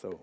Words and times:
So, 0.00 0.18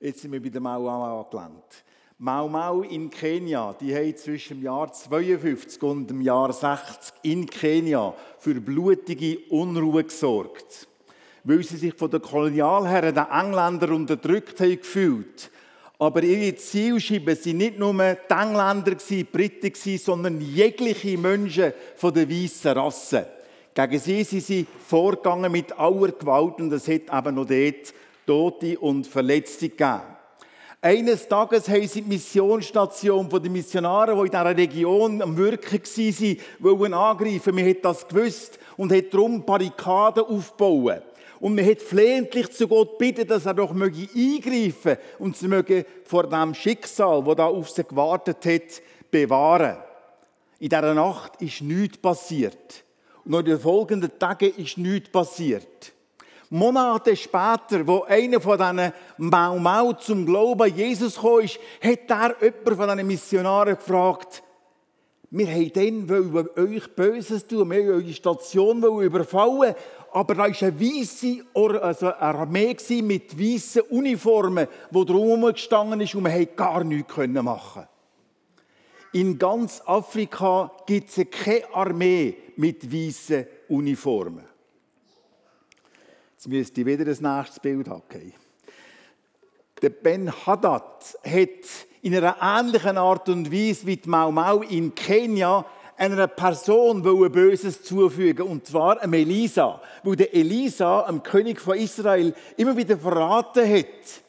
jetzt 0.00 0.22
sind 0.22 0.32
wir 0.32 0.42
bei 0.42 0.48
der 0.48 0.62
Mau 0.62 0.80
Mau 0.80 1.20
angelangt. 1.20 1.84
Mau 2.16 2.48
Mau 2.48 2.80
in 2.80 3.10
Kenia, 3.10 3.74
die 3.78 3.94
haben 3.94 4.16
zwischen 4.16 4.56
dem 4.56 4.62
Jahr 4.62 4.90
52 4.90 5.82
und 5.82 6.08
dem 6.08 6.22
Jahr 6.22 6.50
60 6.50 7.12
in 7.22 7.44
Kenia 7.44 8.14
für 8.38 8.54
blutige 8.54 9.40
Unruhe 9.50 10.04
gesorgt. 10.04 10.88
Weil 11.42 11.62
sie 11.64 11.76
sich 11.76 11.92
von 11.92 12.10
den 12.10 12.22
Kolonialherren, 12.22 13.14
den 13.14 13.26
Engländern, 13.26 13.92
unterdrückt 13.92 14.58
haben 14.60 14.78
gefühlt. 14.78 15.50
Aber 15.98 16.22
ihre 16.22 16.56
Zielscheiben 16.56 17.26
waren 17.26 17.56
nicht 17.58 17.78
nur 17.78 17.92
die 17.92 18.34
Engländer, 18.34 18.94
die 18.94 19.24
Briten, 19.24 19.98
sondern 19.98 20.40
jegliche 20.40 21.18
Menschen 21.18 21.74
von 21.96 22.14
der 22.14 22.30
weißen 22.30 22.72
Rasse. 22.72 23.26
Gegen 23.74 23.98
sie 23.98 24.24
sind 24.24 24.44
sie 24.44 24.66
vorgegangen 24.86 25.52
mit 25.52 25.78
aller 25.78 26.12
Gewalt 26.12 26.58
und 26.60 26.72
es 26.72 26.88
hat 26.88 27.12
eben 27.12 27.34
noch 27.34 27.44
dort 27.44 27.92
Tote 28.26 28.78
und 28.78 29.06
Verletzte 29.06 29.68
gegeben. 29.68 30.14
Eines 30.84 31.26
Tages 31.26 31.66
haben 31.66 31.88
sie 31.88 32.02
die 32.02 32.08
Missionsstation 32.10 33.26
der 33.26 33.50
Missionare, 33.50 34.14
die 34.14 34.20
in 34.20 34.26
dieser 34.26 34.56
Region 34.56 35.22
am 35.22 35.34
Wirken 35.34 35.80
waren, 35.80 36.38
wollen 36.58 36.92
angreifen. 36.92 37.54
Man 37.54 37.66
hat 37.66 37.82
das 37.82 38.06
gewusst 38.06 38.58
und 38.76 38.92
hat 38.92 39.14
darum 39.14 39.46
Barrikaden 39.46 40.24
aufbauen. 40.24 41.00
Und 41.40 41.54
man 41.54 41.64
hat 41.66 41.80
flehentlich 41.80 42.52
zu 42.52 42.68
Gott 42.68 42.98
bitten, 42.98 43.26
dass 43.26 43.46
er 43.46 43.54
doch 43.54 43.72
möge 43.72 44.06
eingreifen 44.14 44.98
und 45.18 45.38
sie 45.38 45.48
möge 45.48 45.86
vor 46.04 46.28
dem 46.28 46.52
Schicksal, 46.52 47.24
das 47.24 47.36
da 47.36 47.46
auf 47.46 47.70
sie 47.70 47.84
gewartet 47.84 48.44
hat, 48.44 48.82
bewahren. 49.10 49.78
In 50.58 50.68
dieser 50.68 50.92
Nacht 50.92 51.40
ist 51.40 51.62
nichts 51.62 51.96
passiert. 51.96 52.84
Und 53.24 53.34
in 53.34 53.44
den 53.46 53.58
folgenden 53.58 54.18
Tagen 54.18 54.52
ist 54.54 54.76
nichts 54.76 55.08
passiert. 55.08 55.93
Monate 56.54 57.16
später, 57.16 57.84
wo 57.84 58.04
einer 58.04 58.40
von 58.40 58.56
diesen 58.56 58.92
Mau 59.18 59.58
Mau 59.58 59.92
zum 59.94 60.24
Glauben 60.24 60.72
Jesus 60.72 61.20
kam, 61.20 61.40
ist, 61.40 61.58
hat 61.82 62.08
er 62.08 62.36
jemand 62.40 62.76
von 62.76 62.88
diesen 62.90 63.06
Missionaren 63.08 63.74
gefragt, 63.74 64.40
wir 65.30 65.48
wollen 66.08 66.48
euch 66.56 66.94
Böses 66.94 67.44
tun, 67.44 67.68
wir 67.68 67.78
wollen 67.78 68.02
eure 68.04 68.12
Station 68.12 68.84
überfallen, 68.84 69.74
aber 70.12 70.34
da 70.34 70.40
war 70.42 70.46
eine 70.46 70.80
weiße 70.80 71.44
also 71.82 72.06
eine 72.06 72.20
Armee 72.20 72.76
mit 73.02 73.36
weißen 73.36 73.82
Uniformen, 73.90 74.68
die 74.92 75.04
drumherum 75.04 75.52
gestanden 75.52 76.02
ist 76.02 76.14
und 76.14 76.22
konnten 76.22 76.54
gar 76.54 76.84
nichts 76.84 77.16
machen. 77.16 77.88
In 79.12 79.36
ganz 79.36 79.82
Afrika 79.86 80.70
gibt 80.86 81.18
es 81.18 81.26
keine 81.32 81.64
Armee 81.74 82.36
mit 82.54 82.92
weißen 82.92 83.44
Uniformen. 83.70 84.53
Jetzt 86.44 86.50
müsste 86.50 86.80
ich 86.82 86.86
wieder 86.86 87.06
das 87.06 87.22
nächste 87.22 87.58
Bild 87.58 87.88
haben. 87.88 88.02
Der 89.80 89.88
Ben 89.88 90.30
Haddad 90.30 91.16
hat 91.24 91.48
in 92.02 92.14
einer 92.14 92.36
ähnlichen 92.38 92.98
Art 92.98 93.30
und 93.30 93.50
Weise 93.50 93.86
wie 93.86 93.96
die 93.96 94.06
Mau 94.06 94.30
Mau 94.30 94.60
in 94.60 94.94
Kenia 94.94 95.64
einer 95.96 96.26
Person 96.26 97.02
Böses 97.02 97.82
zufügen, 97.82 98.46
und 98.46 98.66
zwar 98.66 99.00
einem 99.00 99.14
Elisa. 99.14 99.80
Weil 100.02 100.16
der 100.16 100.34
Elisa, 100.34 101.06
dem 101.08 101.22
König 101.22 101.62
von 101.62 101.78
Israel, 101.78 102.34
immer 102.58 102.76
wieder 102.76 102.98
verraten 102.98 103.66
hat, 103.66 104.22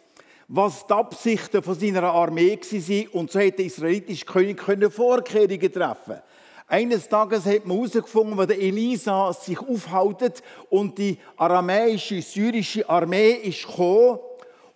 was 0.47 0.87
die 0.87 0.93
Absichten 0.93 1.61
von 1.61 1.77
seiner 1.77 2.03
Armee 2.03 2.57
waren. 2.57 3.07
Und 3.09 3.29
so 3.29 3.41
hat 3.41 3.59
der 3.59 3.65
israelitische 3.65 4.23
König 4.23 4.61
Vorkehrungen 4.93 5.73
treffen 5.73 6.21
eines 6.67 7.07
Tages 7.07 7.45
hat 7.45 7.65
man 7.65 7.77
herausgefunden, 7.77 8.37
wo 8.37 8.45
der 8.45 8.59
Elisa 8.59 9.31
sich 9.33 9.59
aufhält 9.59 10.41
und 10.69 10.97
die 10.97 11.19
aramäische, 11.37 12.21
syrische 12.21 12.89
Armee 12.89 13.33
ist 13.33 13.67
gekommen, 13.67 14.19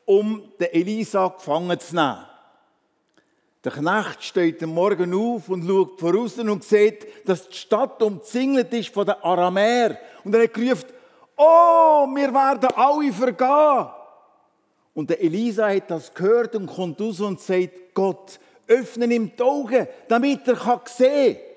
um 0.05 0.43
den 0.59 0.67
Elisa 0.71 1.27
gefangen 1.29 1.79
zu 1.79 1.95
nehmen. 1.95 2.25
Der 3.63 3.71
Knecht 3.73 4.23
steht 4.23 4.63
am 4.63 4.73
Morgen 4.73 5.13
auf 5.13 5.49
und 5.49 5.67
schaut 5.67 5.99
voraus 5.99 6.37
und 6.37 6.63
sieht, 6.63 7.07
dass 7.27 7.49
die 7.49 7.57
Stadt 7.57 8.01
umzingelt 8.01 8.71
ist 8.73 8.93
von 8.93 9.05
den 9.05 9.15
Aramäern. 9.21 9.97
Und 10.23 10.33
er 10.33 10.43
hat 10.43 10.53
gerufen, 10.53 10.87
oh, 11.35 12.07
wir 12.13 12.33
werden 12.33 12.69
alle 12.75 13.11
vergehen. 13.11 13.87
Und 14.93 15.09
der 15.09 15.21
Elisa 15.21 15.69
hat 15.69 15.91
das 15.91 16.13
gehört 16.13 16.55
und 16.55 16.67
kommt 16.67 17.01
raus 17.01 17.19
und 17.19 17.41
sagt, 17.41 17.93
Gott, 17.93 18.39
öffne 18.67 19.13
ihm 19.13 19.31
die 19.35 19.43
Augen, 19.43 19.87
damit 20.07 20.47
er 20.47 20.81
sehen 20.85 21.35
kann. 21.35 21.48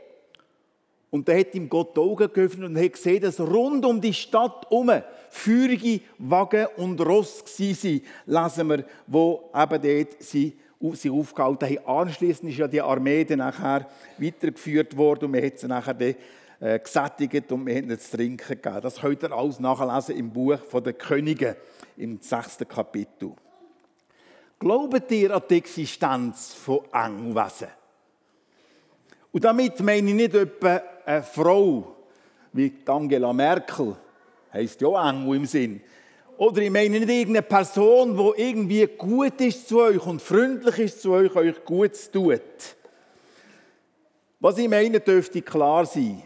Und 1.12 1.28
da 1.28 1.34
hat 1.36 1.54
ihm 1.54 1.68
Gott 1.68 1.94
die 1.94 2.00
Augen 2.00 2.32
geöffnet 2.32 2.70
und 2.70 2.82
hat 2.82 2.94
gesehen, 2.94 3.20
dass 3.20 3.38
rund 3.38 3.84
um 3.84 4.00
die 4.00 4.14
Stadt 4.14 4.66
herum 4.70 4.90
feurige 5.28 6.00
Wagen 6.16 6.66
und 6.78 6.98
Ross 7.02 7.44
waren, 7.44 8.00
lesen 8.24 8.68
wir, 8.70 8.84
wo 9.06 9.50
eben 9.54 9.82
dort 9.82 10.22
sie 10.22 10.56
sich 10.94 11.10
aufgehalten 11.10 11.68
haben. 11.68 11.86
Anschließend 11.86 12.50
ist 12.50 12.56
ja 12.56 12.66
die 12.66 12.80
Armee 12.80 13.24
dann 13.24 13.40
nachher 13.40 13.86
weitergeführt 14.16 14.96
worden 14.96 15.26
und 15.26 15.32
man 15.32 15.44
hat 15.44 15.58
sie 15.58 15.68
nachher 15.68 15.92
dann, 15.92 16.14
äh, 16.60 16.78
gesättigt 16.78 17.52
und 17.52 17.66
wir 17.66 17.74
haben 17.76 17.84
ihnen 17.84 18.00
zu 18.00 18.16
trinken 18.16 18.48
gegeben. 18.48 18.80
Das 18.80 19.02
könnt 19.02 19.22
ihr 19.22 19.32
alles 19.32 19.60
nachlesen 19.60 20.16
im 20.16 20.30
Buch 20.30 20.56
der 20.82 20.94
Könige, 20.94 21.58
im 21.98 22.22
sechsten 22.22 22.66
Kapitel. 22.66 23.32
Glaubt 24.58 25.10
ihr 25.10 25.36
an 25.36 25.42
die 25.50 25.58
Existenz 25.58 26.54
von 26.54 26.80
Engelwesen? 26.90 27.68
Und 29.30 29.44
damit 29.44 29.80
meine 29.80 30.10
ich 30.10 30.14
nicht 30.14 30.34
etwa 30.34 30.82
eine 31.04 31.22
Frau 31.22 31.96
wie 32.52 32.72
Angela 32.86 33.32
Merkel, 33.32 33.96
heißt 34.52 34.80
ja 34.80 35.10
Engel 35.10 35.36
im 35.36 35.46
Sinn. 35.46 35.80
Oder 36.36 36.62
ich 36.62 36.70
meine 36.70 36.98
nicht 36.98 37.08
irgendeine 37.08 37.42
Person, 37.42 38.16
die 38.16 38.42
irgendwie 38.42 38.86
gut 38.86 39.40
ist 39.40 39.68
zu 39.68 39.80
euch 39.80 40.04
und 40.04 40.20
freundlich 40.20 40.78
ist 40.78 41.02
zu 41.02 41.12
euch, 41.12 41.34
euch 41.34 41.64
gut 41.64 41.92
tut. 42.12 42.42
Was 44.40 44.58
ich 44.58 44.68
meine, 44.68 44.98
dürfte 44.98 45.40
klar 45.40 45.86
sein. 45.86 46.22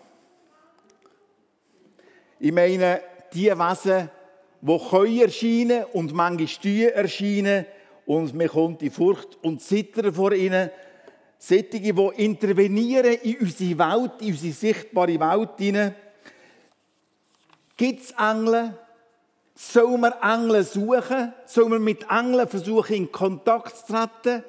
Ich 2.40 2.52
meine 2.52 3.00
die 3.32 3.50
Wesen, 3.50 4.10
die 4.62 4.78
können 4.90 5.20
erscheinen 5.20 5.84
und 5.92 6.14
manchmal 6.14 6.92
erscheinen 6.94 7.66
und 8.06 8.34
man 8.34 8.48
kommt 8.48 8.82
in 8.82 8.90
Furcht 8.90 9.36
und 9.42 9.60
Zittern 9.60 10.14
vor 10.14 10.32
ihnen 10.32 10.70
solche, 11.38 11.64
die 11.64 12.10
intervenieren 12.16 13.14
in 13.22 13.38
unsere 13.38 13.78
Welt, 13.78 14.12
in 14.20 14.32
unsere 14.32 14.52
sichtbare 14.52 15.20
Welt 15.20 15.50
hinein. 15.58 15.94
Gibt 17.76 18.02
es 18.02 18.10
Engel? 18.12 18.76
Sollen 19.54 20.00
wir 20.00 20.16
Engel 20.22 20.64
suchen? 20.64 21.32
Sollen 21.46 21.72
wir 21.72 21.78
mit 21.78 22.10
Engeln 22.10 22.48
versuchen, 22.48 22.94
in 22.94 23.12
Kontakt 23.12 23.76
zu 23.76 23.92
treten? 23.92 24.44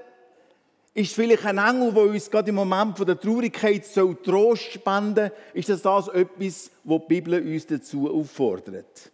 Ist 0.93 1.13
vielleicht 1.13 1.45
ein 1.45 1.59
Engel, 1.59 1.93
der 1.93 2.03
uns 2.03 2.31
gerade 2.31 2.49
im 2.49 2.55
Moment 2.55 2.97
der 3.07 3.19
Traurigkeit 3.19 3.85
so 3.85 4.13
Trost 4.15 4.63
spenden 4.73 5.31
Ist 5.53 5.69
das 5.69 5.83
das 5.83 6.07
etwas, 6.07 6.71
was 6.83 7.01
die 7.01 7.07
Bibel 7.07 7.39
uns 7.39 7.67
dazu 7.67 8.09
auffordert? 8.09 9.11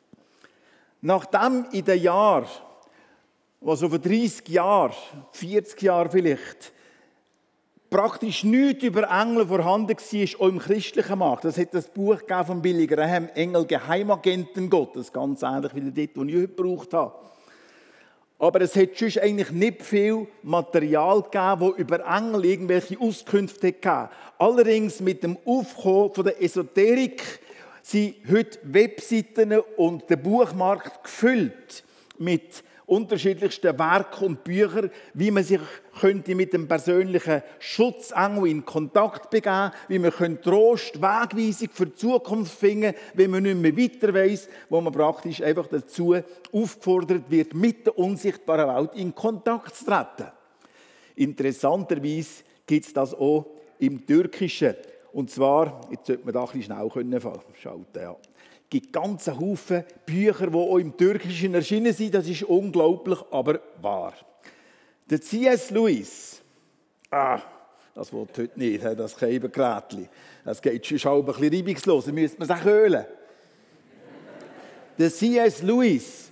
Nachdem 1.02 1.66
in 1.74 1.84
den 1.84 2.02
Jahren, 2.02 2.48
also 3.66 3.90
vor 3.90 4.00
30 4.00 4.48
Jahren, 4.48 4.94
40 5.32 5.82
Jahren 5.82 6.10
vielleicht, 6.10 6.72
praktisch 7.94 8.44
nichts 8.44 8.84
über 8.84 9.04
Engel 9.04 9.46
vorhanden 9.46 9.96
war, 9.96 10.40
auch 10.40 10.50
im 10.50 10.58
christlichen 10.58 11.20
Markt. 11.20 11.46
Das 11.46 11.60
hat 11.60 11.76
das 11.76 11.88
Buch 11.88 12.18
von 12.44 12.60
Billy 12.60 12.88
Graham, 12.88 13.30
Engel 13.36 13.68
Geheimagenten 13.68 14.68
Gottes, 14.68 15.14
ganz 15.14 15.44
ähnlich 15.44 15.76
wie 15.76 15.82
das 15.82 15.94
ich 15.96 16.36
heute 16.36 16.48
gebraucht 16.48 16.92
habe. 16.96 17.14
Aber 18.40 18.62
es 18.62 18.76
hat 18.76 18.98
sonst 18.98 19.20
eigentlich 19.20 19.52
nicht 19.52 19.84
viel 19.84 20.26
Material 20.42 21.22
gegeben, 21.22 21.70
das 21.70 21.78
über 21.78 22.18
Engel 22.18 22.46
irgendwelche 22.46 23.00
Auskünfte 23.00 23.72
gegeben 23.72 24.10
Allerdings 24.40 25.00
mit 25.00 25.22
dem 25.22 25.38
Aufkommen 25.46 26.26
der 26.26 26.42
Esoterik 26.42 27.22
sind 27.84 28.16
heute 28.28 28.58
Webseiten 28.64 29.60
und 29.78 30.10
der 30.10 30.16
Buchmarkt 30.16 31.04
gefüllt 31.04 31.84
mit 32.18 32.64
unterschiedlichsten 32.86 33.78
Werke 33.78 34.26
und 34.26 34.44
Bücher, 34.44 34.90
wie 35.14 35.32
man 35.32 35.44
sich 35.44 35.60
könnte 36.00 36.36
mit 36.36 36.54
dem 36.54 36.68
persönlichen 36.68 37.42
Schutzengel 37.60 38.48
in 38.48 38.66
Kontakt 38.66 39.30
begeben, 39.30 39.72
wie 39.88 40.00
man 40.00 40.42
Trost, 40.42 41.02
Wegweisung 41.02 41.70
für 41.72 41.86
die 41.86 41.96
Zukunft 41.96 42.58
finden, 42.58 42.94
wenn 43.14 43.32
man 43.32 43.44
nicht 43.44 43.58
mehr 43.58 43.78
weiter 43.78 44.14
weiß, 44.14 44.50
wo 44.70 44.82
man 44.82 44.94
praktisch 44.94 45.42
einfach 45.42 45.68
dazu 45.68 46.16
aufgefordert 46.52 47.30
wird, 47.30 47.54
mit 47.54 47.86
der 47.86 47.98
unsichtbaren 47.98 48.76
Welt 48.76 48.96
in 48.96 49.16
Kontakt 49.16 49.76
zu 49.76 49.86
treten. 49.86 50.32
Interessanterweise 51.16 52.44
gibt 52.66 52.86
es 52.86 52.94
das 52.94 53.14
auch 53.14 53.46
im 53.80 54.06
Türkischen. 54.06 54.76
Und 55.12 55.30
zwar, 55.30 55.82
jetzt 55.92 56.08
sollte 56.08 56.26
man 56.26 56.34
da 56.34 56.42
ein 56.42 56.46
bisschen 56.48 56.64
schnell 56.64 57.22
schalten 57.56 58.00
ja 58.00 58.16
gibt 58.70 58.92
ganze 58.92 59.40
Haufen 59.40 59.84
Bücher, 60.06 60.48
die 60.48 60.56
auch 60.56 60.78
im 60.78 60.96
Türkischen 60.98 61.54
erschienen 61.54 61.94
sind. 61.94 62.14
Das 62.14 62.28
ist 62.28 62.44
unglaublich, 62.44 63.20
aber 63.32 63.60
wahr. 63.82 64.14
Der 65.10 65.22
C.S. 65.22 65.70
Lewis, 65.70 66.42
ah, 67.12 67.40
das 67.94 68.12
will 68.12 68.28
heute 68.36 68.60
nicht, 68.60 68.84
das 68.84 69.16
Käbergerätchen. 69.16 70.10
Das 70.44 70.62
geht 70.62 70.86
schon 71.00 71.20
ein 71.20 71.26
bisschen 71.26 71.54
reibungslos, 71.54 72.06
dann 72.06 72.16
müsste 72.16 72.40
man 72.40 72.50
es 72.50 72.56
auch 72.56 72.64
höhlen. 72.64 73.06
Der 74.98 75.12
C.S. 75.12 75.62
Lewis, 75.62 76.32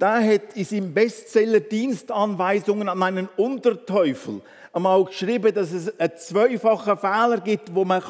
der 0.00 0.34
hat 0.34 0.56
in 0.56 0.64
seinem 0.64 0.94
Bestseller 0.94 1.60
Dienstanweisungen 1.60 2.88
an 2.88 3.02
einen 3.02 3.28
Unterteufel 3.36 4.40
einmal 4.72 5.04
geschrieben, 5.04 5.52
dass 5.54 5.72
es 5.72 5.98
einen 5.98 6.16
zweifachen 6.16 6.96
Fehler 6.96 7.40
gibt, 7.40 7.74
wo 7.74 7.84
man 7.84 8.02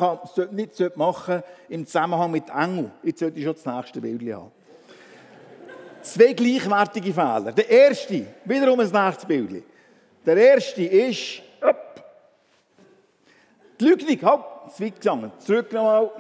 nicht 0.53 0.97
machen 0.97 1.35
sollte 1.35 1.45
im 1.69 1.87
Zusammenhang 1.87 2.31
mit 2.31 2.49
Engel. 2.51 2.91
Jetzt 3.03 3.21
sollte 3.21 3.39
ich 3.39 3.45
schon 3.45 3.55
das 3.55 3.67
nächste 3.67 4.01
Bild 4.01 4.35
haben. 4.35 4.51
Zwei 6.03 6.33
gleichwertige 6.33 7.13
Fehler. 7.13 7.53
Der 7.53 7.69
erste, 7.69 8.27
wiederum 8.45 8.81
ein 8.81 8.91
nächstes 8.91 9.27
Bild. 9.27 9.65
Der 10.25 10.37
erste 10.37 10.83
ist, 10.83 11.43
upp, 11.61 12.03
die 13.79 13.85
Lügnung, 13.85 14.23
hopp, 14.23 14.71
zu 14.75 14.85
weit 14.85 15.01
gegangen. 15.01 15.33
Zurück 15.39 15.73
nochmal. 15.73 16.11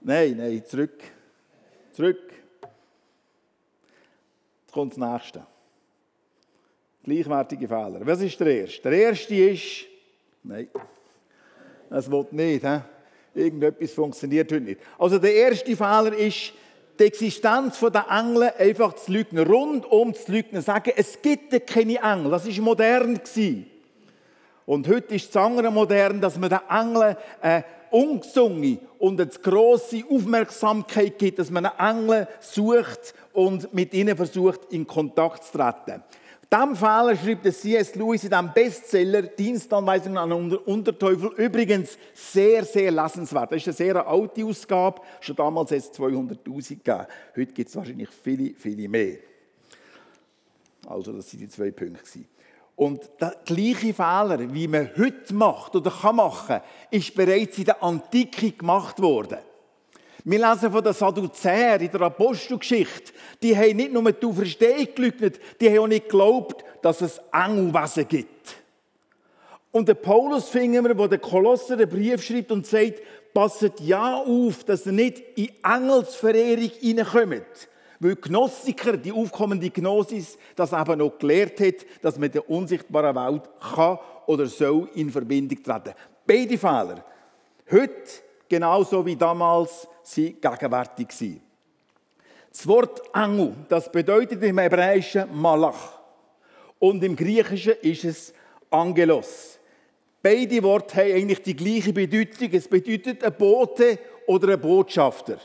Nein, 0.00 0.36
nein, 0.36 0.62
zurück. 0.66 1.02
Zurück. 1.92 2.32
Jetzt 4.62 4.72
kommt 4.72 4.92
das 4.92 4.98
nächste. 4.98 5.46
Gleichwertige 7.10 7.66
Fehler. 7.66 8.00
Was 8.02 8.20
ist 8.20 8.38
der 8.38 8.60
erste? 8.60 8.82
Der 8.82 8.92
erste 8.92 9.34
ist, 9.34 9.86
nein, 10.44 10.68
das 11.88 12.08
wird 12.08 12.32
nicht. 12.32 12.64
He? 12.64 12.78
Irgendetwas 13.34 13.90
funktioniert 13.92 14.52
heute 14.52 14.62
nicht. 14.62 14.80
Also 14.96 15.18
der 15.18 15.34
erste 15.34 15.76
Fehler 15.76 16.16
ist, 16.16 16.52
die 16.98 17.04
Existenz 17.04 17.80
der 17.80 18.06
Engel 18.08 18.52
einfach 18.56 18.94
zu 18.94 19.12
leugnen, 19.12 19.44
rundum 19.44 20.14
zu 20.14 20.30
leugnen, 20.30 20.62
sagen, 20.62 20.92
es 20.94 21.20
gibt 21.20 21.66
keine 21.66 21.98
Engel. 22.00 22.30
Das 22.30 22.46
war 22.46 22.64
modern. 22.64 23.20
Und 24.66 24.88
heute 24.88 25.14
ist 25.16 25.30
es 25.30 25.36
andere 25.36 25.72
modern, 25.72 26.20
dass 26.20 26.38
man 26.38 26.50
den 26.50 26.60
Engeln 26.68 27.16
eine 27.40 27.64
ungesungene 27.90 28.78
und 29.00 29.20
eine 29.20 29.30
grosse 29.30 30.04
Aufmerksamkeit 30.08 31.18
gibt, 31.18 31.40
dass 31.40 31.50
man 31.50 31.64
Engel 31.64 32.28
sucht 32.38 33.14
und 33.32 33.74
mit 33.74 33.94
ihnen 33.94 34.16
versucht, 34.16 34.60
in 34.70 34.86
Kontakt 34.86 35.42
zu 35.42 35.58
treten. 35.58 36.04
Diesem 36.52 36.74
Fehler 36.74 37.16
schreibt 37.16 37.44
der 37.44 37.52
C.S. 37.52 37.94
Lewis 37.94 38.24
in 38.24 38.30
diesem 38.30 38.52
Bestseller 38.52 39.22
Dienstanweisungen 39.22 40.18
an 40.18 40.32
Unterteufel 40.32 41.30
übrigens 41.36 41.96
sehr, 42.12 42.64
sehr 42.64 42.90
lesenswert. 42.90 43.52
Das 43.52 43.58
ist 43.58 43.68
eine 43.68 43.74
sehr 43.74 44.08
alte 44.08 44.44
Ausgabe, 44.44 45.00
schon 45.20 45.36
damals 45.36 45.70
hat 45.70 45.78
es 45.78 45.92
200'000 45.92 46.68
gegeben. 46.68 47.06
Heute 47.36 47.52
gibt 47.52 47.68
es 47.68 47.76
wahrscheinlich 47.76 48.08
viele, 48.08 48.54
viele 48.54 48.88
mehr. 48.88 49.18
Also 50.88 51.12
das 51.12 51.30
sind 51.30 51.40
die 51.40 51.48
zwei 51.48 51.70
Punkte. 51.70 52.24
Und 52.74 53.08
der 53.20 53.36
gleiche 53.44 53.94
Fehler, 53.94 54.52
wie 54.52 54.66
man 54.66 54.90
heute 54.98 55.32
macht 55.34 55.76
oder 55.76 55.90
kann 55.90 56.16
machen, 56.16 56.60
ist 56.90 57.14
bereits 57.14 57.58
in 57.58 57.66
der 57.66 57.80
Antike 57.80 58.50
gemacht 58.50 59.00
worden. 59.00 59.38
Wir 60.24 60.38
lesen 60.38 60.70
von 60.70 60.84
den 60.84 60.92
Sadduzäern 60.92 61.80
in 61.80 61.90
der 61.90 62.02
Apostelgeschichte. 62.02 63.12
Die 63.42 63.56
haben 63.56 63.76
nicht 63.76 63.92
nur 63.92 64.12
die 64.12 64.26
Auferstehung 64.26 64.88
geleugnet, 64.94 65.40
die 65.60 65.68
haben 65.68 65.78
auch 65.78 65.86
nicht 65.86 66.08
geglaubt, 66.08 66.64
dass 66.82 67.00
es 67.00 67.20
Engelwesen 67.32 68.08
gibt. 68.08 68.56
Und 69.72 69.88
der 69.88 69.94
Paulus 69.94 70.48
finden 70.48 70.84
wir, 70.84 71.08
der 71.08 71.18
Kolosser 71.18 71.76
den 71.76 71.88
Brief 71.88 72.22
schreibt 72.22 72.50
und 72.50 72.66
sagt, 72.66 73.00
passet 73.32 73.80
ja 73.80 74.16
auf, 74.16 74.64
dass 74.64 74.86
ihr 74.86 74.92
nicht 74.92 75.22
in 75.36 75.50
Engelsverehrung 75.62 76.70
hineinkommt. 76.80 77.68
Weil 78.00 78.16
Gnostiker, 78.16 78.96
die 78.96 79.12
aufkommende 79.12 79.70
Gnosis, 79.70 80.38
das 80.56 80.72
eben 80.72 80.98
noch 80.98 81.18
gelehrt 81.18 81.60
hat, 81.60 81.86
dass 82.02 82.18
man 82.18 82.30
der 82.30 82.48
unsichtbaren 82.48 83.14
Welt 83.14 83.42
kann 83.74 83.98
oder 84.26 84.46
soll 84.46 84.88
in 84.94 85.10
Verbindung 85.10 85.62
treten. 85.62 85.94
Beide 86.26 86.56
Fehler. 86.58 87.04
Heute 87.70 88.22
genauso 88.50 89.06
wie 89.06 89.16
damals 89.16 89.88
sie 90.02 90.34
gegenwärtig 90.34 91.08
waren. 91.08 91.40
Das 92.50 92.66
Wort 92.66 93.00
Engel, 93.14 93.54
das 93.68 93.90
bedeutet 93.90 94.42
im 94.42 94.58
Hebräischen 94.58 95.28
Malach. 95.40 96.00
Und 96.80 97.02
im 97.04 97.14
Griechischen 97.14 97.74
ist 97.80 98.04
es 98.04 98.34
Angelos. 98.70 99.58
Beide 100.22 100.62
Worte 100.62 100.96
haben 100.96 101.12
eigentlich 101.12 101.42
die 101.42 101.56
gleiche 101.56 101.92
Bedeutung. 101.92 102.48
Es 102.52 102.68
bedeutet 102.68 103.22
ein 103.22 103.32
Bote 103.32 103.98
oder 104.26 104.52
ein 104.52 104.60
Botschafter. 104.60 105.38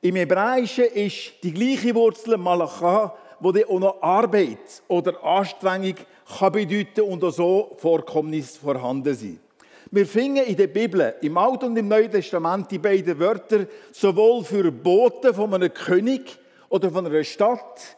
Im 0.00 0.16
Hebräischen 0.16 0.86
ist 0.86 1.34
die 1.42 1.52
gleiche 1.52 1.94
Wurzel 1.94 2.38
Malacha, 2.38 3.14
wo 3.40 3.52
die 3.52 3.64
auch 3.66 3.78
noch 3.78 4.02
Arbeit 4.02 4.82
oder 4.88 5.22
Anstrengung 5.22 5.94
kann 6.38 6.52
bedeuten 6.52 7.02
und 7.02 7.22
auch 7.22 7.30
so 7.30 7.76
Vorkommnis 7.78 8.56
vorhanden 8.56 9.14
sind. 9.14 9.40
Wir 9.90 10.06
finden 10.06 10.44
in 10.44 10.56
der 10.56 10.66
Bibel, 10.66 11.14
im 11.22 11.38
Alten 11.38 11.66
und 11.66 11.76
im 11.78 11.88
Neuen 11.88 12.10
Testament, 12.10 12.70
die 12.70 12.78
beiden 12.78 13.18
Wörter 13.18 13.66
sowohl 13.90 14.44
für 14.44 14.70
Boten 14.70 15.32
von 15.32 15.54
einem 15.54 15.72
König 15.72 16.38
oder 16.68 16.90
von 16.90 17.06
einer 17.06 17.24
Stadt, 17.24 17.96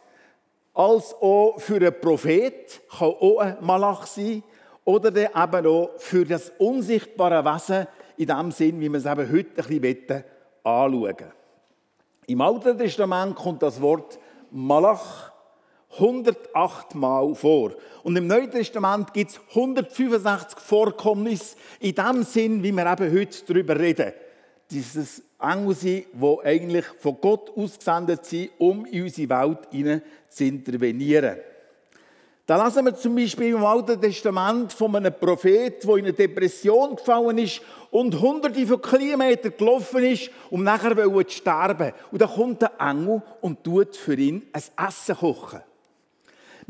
als 0.73 1.13
auch 1.15 1.59
für 1.59 1.75
einen 1.75 1.99
Prophet, 1.99 2.81
kann 2.89 3.09
auch 3.09 3.39
ein 3.39 3.57
Malach 3.59 4.07
sein, 4.07 4.41
oder 4.85 5.09
eben 5.09 5.67
auch 5.67 5.89
für 5.97 6.23
das 6.25 6.53
unsichtbare 6.57 7.43
Wesen, 7.43 7.87
in 8.15 8.27
dem 8.27 8.51
Sinn, 8.51 8.79
wie 8.79 8.89
wir 8.89 8.97
es 8.97 9.05
eben 9.05 9.29
heute 9.29 9.61
ein 9.61 9.81
bisschen 9.81 10.23
anschauen. 10.63 11.33
Im 12.27 12.41
Alten 12.41 12.77
Testament 12.77 13.35
kommt 13.35 13.61
das 13.61 13.81
Wort 13.81 14.17
Malach 14.49 15.30
108 15.99 16.95
Mal 16.95 17.35
vor. 17.35 17.73
Und 18.03 18.15
im 18.15 18.27
Neuen 18.27 18.49
Testament 18.49 19.13
gibt 19.13 19.31
es 19.31 19.39
165 19.49 20.59
Vorkommnisse 20.59 21.55
in 21.79 21.95
dem 21.95 22.23
Sinn, 22.23 22.63
wie 22.63 22.71
wir 22.71 22.91
eben 22.91 23.13
heute 23.13 23.45
darüber 23.45 23.77
reden. 23.77 24.13
Dieses 24.69 25.21
Engel 25.39 25.75
sind, 25.75 26.05
die 26.13 26.37
eigentlich 26.43 26.85
von 26.99 27.17
Gott 27.19 27.51
ausgesendet 27.55 28.25
sind, 28.25 28.51
um 28.57 28.85
in 28.85 29.03
unsere 29.03 29.29
Welt 29.29 29.59
hinein 29.71 30.01
zu 30.29 30.45
intervenieren. 30.45 31.37
Da 32.45 32.63
lesen 32.65 32.85
wir 32.85 32.95
zum 32.95 33.15
Beispiel 33.15 33.53
im 33.53 33.63
Alten 33.63 34.01
Testament 34.01 34.73
von 34.73 34.95
einem 34.95 35.13
Prophet, 35.13 35.83
der 35.83 35.95
in 35.95 36.05
eine 36.05 36.13
Depression 36.13 36.95
gefallen 36.95 37.37
ist 37.37 37.61
und 37.91 38.19
hunderte 38.19 38.65
von 38.65 38.81
Kilometern 38.81 39.53
gelaufen 39.57 40.03
ist, 40.03 40.31
um 40.49 40.63
nachher 40.63 40.95
zu 40.95 41.23
sterben. 41.29 41.93
Und 42.11 42.21
da 42.21 42.27
kommt 42.27 42.63
ein 42.63 42.97
Engel 42.97 43.21
und 43.41 43.63
tut 43.63 43.95
für 43.95 44.15
ihn 44.15 44.43
ein 44.53 44.87
Essen 44.87 45.15
kochen. 45.15 45.61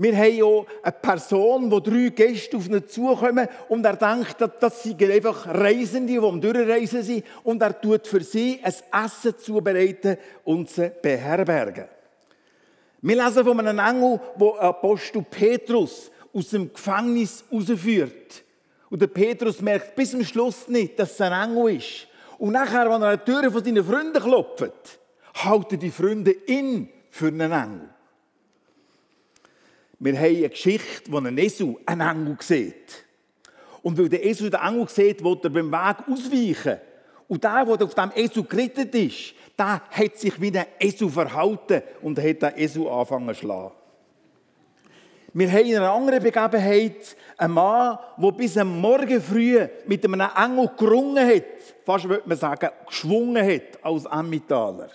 Wir 0.02 0.18
haben 0.18 0.36
ja 0.36 0.66
eine 0.82 0.92
Person, 1.00 1.72
wo 1.72 1.80
drei 1.80 2.10
Gäste 2.10 2.58
auf 2.58 2.68
ihn 2.68 2.88
zukommen 2.88 3.48
und 3.70 3.86
er 3.86 3.96
denkt, 3.96 4.36
das 4.60 4.82
sind 4.82 5.00
einfach 5.04 5.46
Reisende, 5.46 6.14
die 6.14 6.18
am 6.18 6.42
Durchreisen 6.42 7.04
sind 7.04 7.24
und 7.44 7.62
er 7.62 7.80
tut 7.80 8.08
für 8.08 8.24
sie 8.24 8.60
ein 8.64 8.74
Essen 9.06 9.38
zubereiten 9.38 10.18
und 10.44 10.72
sie 10.72 10.92
beherbergen. 11.04 11.86
Wir 13.04 13.24
lesen 13.24 13.46
von 13.46 13.60
einem 13.60 13.78
Engel, 13.78 14.20
wo 14.38 14.56
Apostel 14.56 15.22
Petrus 15.22 16.10
aus 16.34 16.50
dem 16.50 16.74
Gefängnis 16.74 17.44
rausführt. 17.54 18.44
Und 18.90 19.04
der 19.04 19.08
Petrus 19.08 19.62
merkt 19.62 19.96
bis 19.96 20.10
zum 20.10 20.26
Schluss 20.26 20.68
nicht, 20.68 20.98
dass 20.98 21.12
es 21.12 21.22
ein 21.22 21.52
Engel 21.52 21.76
ist. 21.76 22.08
Und 22.40 22.54
nachher, 22.54 22.90
wenn 22.90 23.04
er 23.04 23.10
an 23.10 23.22
die 23.24 23.32
Tür 23.32 23.52
von 23.52 23.64
seinen 23.64 23.86
Freunden 23.86 24.20
klopft, 24.20 25.00
halten 25.36 25.78
die 25.78 25.92
Freunde 25.92 26.32
ihn 26.48 26.90
für 27.12 27.28
einen 27.28 27.52
Engel. 27.52 27.90
Wir 30.04 30.18
haben 30.18 30.36
eine 30.36 30.50
Geschichte, 30.50 31.12
wo 31.12 31.18
ein 31.18 31.38
Esel 31.38 31.76
einen 31.86 32.02
Engel 32.02 32.38
sieht. 32.40 33.06
Und 33.84 34.00
weil 34.00 34.10
der 34.10 34.26
Esel 34.26 34.50
den 34.50 34.60
Engel 34.60 34.90
sieht, 34.90 35.24
will 35.24 35.38
er 35.44 35.50
beim 35.52 35.72
Weg 35.72 35.98
ausweichen. 36.10 36.82
Und 37.28 37.44
der, 37.44 37.64
der 37.64 37.86
auf 37.86 37.94
dem 37.94 38.12
Esel 38.16 38.44
geritten 38.44 38.90
ist, 38.90 39.36
der 39.60 39.80
hat 39.92 40.18
sich 40.18 40.42
wie 40.42 40.58
ein 40.58 40.66
Esel 40.80 41.08
verhalten 41.08 41.84
und 42.02 42.18
hat 42.18 42.42
den 42.42 42.58
Esel 42.58 42.88
angefangen 42.88 43.28
zu 43.28 43.42
schlagen. 43.42 43.76
Wir 45.34 45.52
haben 45.52 45.66
in 45.66 45.78
einer 45.78 45.92
anderen 45.92 46.24
Begebenheit 46.24 47.16
einen 47.38 47.54
Mann, 47.54 48.00
der 48.18 48.32
bis 48.32 48.58
am 48.58 48.82
Morgen 48.82 49.22
früh 49.22 49.60
mit 49.86 50.04
einem 50.04 50.20
Engel 50.36 50.72
gerungen 50.76 51.28
hat, 51.28 51.44
fast 51.86 52.10
würde 52.10 52.28
man 52.28 52.38
sagen, 52.40 52.72
geschwungen 52.88 53.46
hat 53.46 53.84
als 53.84 54.06
Emmentaler. 54.06 54.90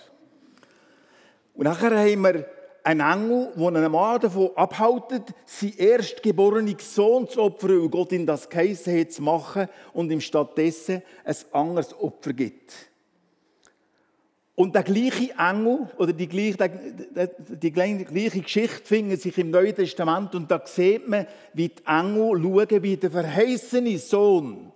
Und 1.55 1.63
nachher 1.63 1.97
haben 1.97 2.21
wir 2.21 2.56
ein 2.87 3.01
Engel, 3.01 3.51
der 3.57 3.67
einen 3.67 3.91
Mann 3.91 4.21
davon 4.21 4.51
abhaltet, 4.55 5.33
seinen 5.45 5.77
erstgeborenen 5.77 6.77
Sohn 6.79 7.27
zu 7.27 7.41
opfern, 7.41 7.81
weil 7.81 7.89
Gott 7.89 8.13
ihm 8.13 8.25
das 8.25 8.49
geheissen 8.49 8.97
hat, 8.97 9.11
zu 9.11 9.23
machen 9.23 9.67
und 9.91 10.09
ihm 10.09 10.21
stattdessen 10.21 11.01
ein 11.25 11.35
anderes 11.51 11.93
Opfer 11.99 12.31
gibt. 12.31 12.71
Und 14.55 14.73
der 14.73 14.83
gleiche 14.83 15.33
Engel 15.37 15.89
oder 15.97 16.13
die 16.13 16.27
gleiche, 16.27 16.71
die, 17.61 17.71
gleiche 17.71 18.41
Geschichte 18.41 18.85
findet 18.85 19.21
sich 19.21 19.37
im 19.37 19.51
Neuen 19.51 19.75
Testament 19.75 20.33
und 20.33 20.49
da 20.49 20.61
sieht 20.63 21.09
man, 21.09 21.27
wie 21.53 21.67
die 21.67 21.85
Engel 21.85 22.41
schauen, 22.41 22.83
wie 22.83 22.95
der 22.95 23.11
verheißene 23.11 23.97
Sohn 23.97 24.71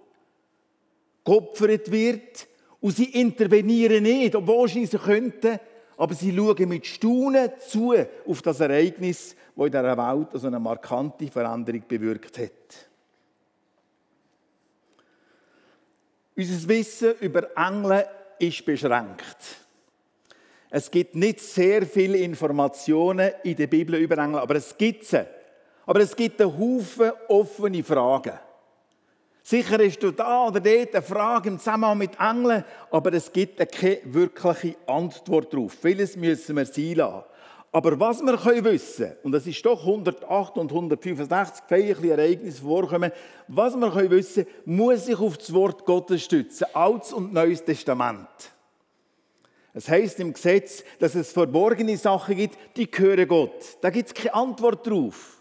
geopfert 1.24 1.90
wird 1.90 2.46
und 2.82 2.94
sie 2.94 3.06
intervenieren 3.06 4.04
nicht, 4.04 4.36
obwohl 4.36 4.68
sie 4.68 4.86
könnten, 4.86 5.60
aber 6.02 6.16
sie 6.16 6.36
schauen 6.36 6.68
mit 6.68 6.88
Staunen 6.88 7.52
zu 7.60 7.94
auf 8.26 8.42
das 8.42 8.60
Ereignis, 8.60 9.36
das 9.56 9.66
in 9.68 9.72
dieser 9.72 9.98
Welt 9.98 10.30
so 10.34 10.48
eine 10.48 10.60
markante 10.60 11.28
Veränderung 11.28 11.84
bewirkt 11.88 12.40
hat. 12.40 12.90
Unser 16.36 16.70
Wissen 16.70 17.14
über 17.20 17.56
Engel 17.56 18.04
ist 18.40 18.66
beschränkt. 18.66 19.38
Es 20.72 20.90
gibt 20.90 21.14
nicht 21.14 21.40
sehr 21.40 21.86
viele 21.86 22.18
Informationen 22.18 23.34
in 23.44 23.56
der 23.56 23.68
Bibel 23.68 23.94
über 23.94 24.18
Engel, 24.18 24.40
aber 24.40 24.56
es 24.56 24.76
gibt 24.76 25.06
sie. 25.06 25.24
Aber 25.86 26.00
es 26.00 26.16
gibt 26.16 26.42
einen 26.42 26.58
Haufen 26.58 27.12
offene 27.28 27.84
Fragen. 27.84 28.40
Sicher 29.44 29.80
ist 29.80 30.02
du 30.04 30.12
da 30.12 30.48
oder 30.48 30.60
dort 30.60 30.94
eine 30.94 31.02
Frage 31.02 31.50
im 31.50 31.58
Zusammenhang 31.58 31.98
mit 31.98 32.20
Engeln, 32.20 32.64
aber 32.92 33.14
es 33.14 33.32
gibt 33.32 33.58
keine 33.72 34.00
wirkliche 34.06 34.76
Antwort 34.86 35.52
darauf. 35.52 35.74
Vieles 35.74 36.16
müssen 36.16 36.56
wir 36.56 36.66
sein 36.66 36.96
lassen. 36.96 37.24
Aber 37.74 37.98
was 38.00 38.22
wir 38.22 38.38
können 38.38 38.66
wissen, 38.66 39.14
und 39.24 39.32
das 39.32 39.48
ist 39.48 39.66
doch 39.66 39.80
108 39.80 40.58
und 40.58 40.72
165 40.72 41.64
feierliche 41.68 42.12
Ereignisse 42.12 42.62
vorkommen, 42.62 43.12
was 43.48 43.76
wir 43.78 43.90
können 43.90 44.12
wissen, 44.12 44.46
muss 44.66 45.06
sich 45.06 45.18
auf 45.18 45.38
das 45.38 45.54
Wort 45.54 45.86
Gottes 45.86 46.24
stützen, 46.24 46.68
Altes 46.74 47.14
und 47.14 47.34
Neues 47.34 47.64
Testament. 47.64 48.28
Es 49.74 49.88
heißt 49.88 50.20
im 50.20 50.34
Gesetz, 50.34 50.84
dass 51.00 51.16
es 51.16 51.32
verborgene 51.32 51.96
Sachen 51.96 52.36
gibt, 52.36 52.58
die 52.76 52.92
gehören 52.92 53.28
Gott. 53.28 53.78
Da 53.80 53.90
gibt 53.90 54.10
es 54.10 54.14
keine 54.14 54.34
Antwort 54.34 54.86
drauf. 54.86 55.41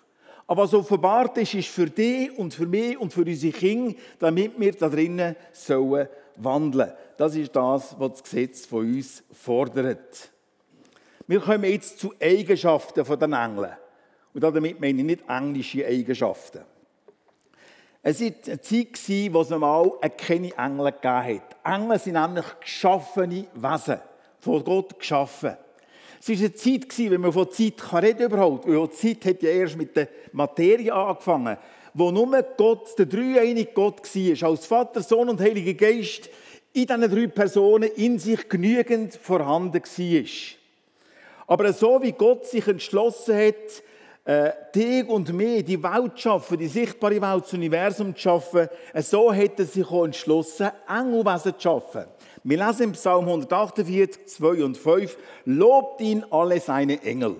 Aber 0.51 0.65
was 0.65 0.75
offenbart 0.75 1.39
ist, 1.39 1.55
ist 1.55 1.69
für 1.69 1.89
dich 1.89 2.37
und 2.37 2.53
für 2.53 2.67
mich 2.67 2.99
und 2.99 3.13
für 3.13 3.21
unsere 3.21 3.57
Kinder, 3.57 3.95
damit 4.19 4.59
wir 4.59 4.73
da 4.73 4.89
drinnen 4.89 5.37
sollen 5.53 6.09
wandeln. 6.35 6.93
Das 7.17 7.37
ist 7.37 7.55
das, 7.55 7.95
was 7.97 8.11
das 8.11 8.23
Gesetz 8.25 8.67
von 8.67 8.81
uns 8.81 9.23
fordert. 9.31 10.33
Wir 11.29 11.39
kommen 11.39 11.71
jetzt 11.71 12.01
zu 12.01 12.13
Eigenschaften 12.21 13.05
den 13.05 13.33
Engeln. 13.33 13.71
Und 14.35 14.43
damit 14.43 14.81
meine 14.81 14.99
ich 14.99 15.05
nicht 15.05 15.29
englische 15.29 15.87
Eigenschaften. 15.87 16.63
Es 18.03 18.21
war 18.21 18.27
eine 18.27 18.61
Zeit, 18.61 19.33
wo 19.33 19.43
es 19.43 19.53
einmal 19.53 19.93
keine 20.17 20.53
Engel 20.59 20.93
hat. 21.05 21.57
Engel 21.65 21.99
sind 22.01 22.15
nämlich 22.15 22.47
geschaffene 22.59 23.47
Wesen 23.55 24.01
von 24.41 24.65
Gott 24.65 24.99
geschaffen. 24.99 25.57
Es 26.23 26.29
war 26.29 26.37
eine 26.37 26.53
Zeit, 26.53 26.99
wenn 26.99 27.21
man 27.21 27.33
von 27.33 27.51
Zeit 27.51 27.93
reden 27.95 28.27
überhaupt, 28.27 28.69
weil 28.69 28.87
die 28.89 28.91
Zeit 28.91 29.25
hat 29.25 29.43
ja 29.43 29.51
erst 29.51 29.77
mit 29.79 29.97
der 29.97 30.09
Materie 30.33 30.93
angefangen, 30.93 31.57
wo 31.95 32.11
nur 32.11 32.43
Gott, 32.59 32.99
der 32.99 33.07
dreieinige 33.07 33.73
Gott 33.73 34.03
war, 34.03 34.51
als 34.51 34.67
Vater, 34.67 35.03
Sohn 35.03 35.31
und 35.31 35.41
Heiliger 35.41 35.73
Geist, 35.73 36.29
in 36.75 36.87
diesen 36.87 37.11
drei 37.11 37.27
Personen 37.27 37.91
in 37.97 38.19
sich 38.19 38.47
genügend 38.51 39.15
vorhanden 39.15 39.83
war. 39.83 40.25
Aber 41.47 41.73
so 41.73 42.03
wie 42.03 42.13
Gott 42.13 42.47
sich 42.47 42.69
entschlossen 42.69 43.35
hat, 43.35 43.83
äh, 44.27 44.53
dich 44.75 45.09
und 45.09 45.33
mir 45.33 45.63
die 45.63 45.83
Welt 45.83 46.13
zu 46.17 46.23
schaffen, 46.23 46.59
die 46.59 46.69
sichtbare 46.69 47.21
Welt, 47.21 47.45
das 47.45 47.55
Universum 47.55 48.15
zu 48.15 48.21
schaffen, 48.21 48.69
so 48.97 49.35
hat 49.35 49.59
er 49.59 49.65
sich 49.65 49.87
auch 49.87 50.05
entschlossen, 50.05 50.71
Engelwesen 50.87 51.55
zu 51.55 51.61
schaffen. 51.61 52.05
Wir 52.43 52.67
lesen 52.67 52.85
im 52.85 52.93
Psalm 52.93 53.27
148, 53.27 54.27
2 54.27 54.65
und 54.65 54.79
5, 54.79 55.17
Lobt 55.45 56.01
ihn 56.01 56.25
alle 56.31 56.59
seine 56.59 57.03
Engel. 57.03 57.37